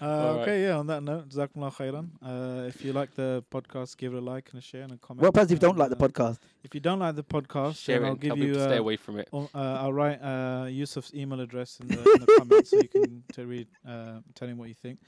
[0.04, 0.06] Astaghfirullah.
[0.06, 0.48] Uh, Alright.
[0.48, 0.76] okay, yeah.
[0.78, 2.08] On that note, Jazakumullah khairan.
[2.22, 4.96] Uh, if you like the podcast, give it a like and a share and a
[4.96, 5.22] comment.
[5.22, 6.38] What happens if you don't like the uh, podcast?
[6.64, 8.44] If you don't like the podcast, Share then it I'll give tell you.
[8.46, 9.28] people to stay Uh, away from it.
[9.32, 13.22] uh, I'll write uh, Yusuf's email address in the, in the comments so you can
[13.34, 14.98] to read, uh, tell him what you think.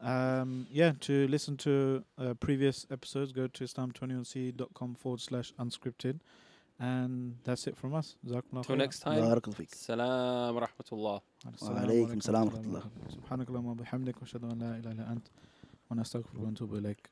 [0.00, 6.20] Um, yeah, to listen to uh, previous episodes, go to islam21c.com forward slash unscripted.
[6.81, 8.15] And that's it from us.
[8.25, 8.77] Jazakumullah Till khairan.
[8.77, 9.21] next time.
[9.21, 9.75] Barakallahu feek.
[9.75, 11.21] Salam rahmatullah.
[11.45, 15.11] السلام وعليكم عليكم السلام ورحمة ورحمة الله سبحانك اللهم وبحمدك واشهد ان لا اله الا
[15.11, 15.27] انت
[15.91, 17.09] ونستغفرك ونتوب اليك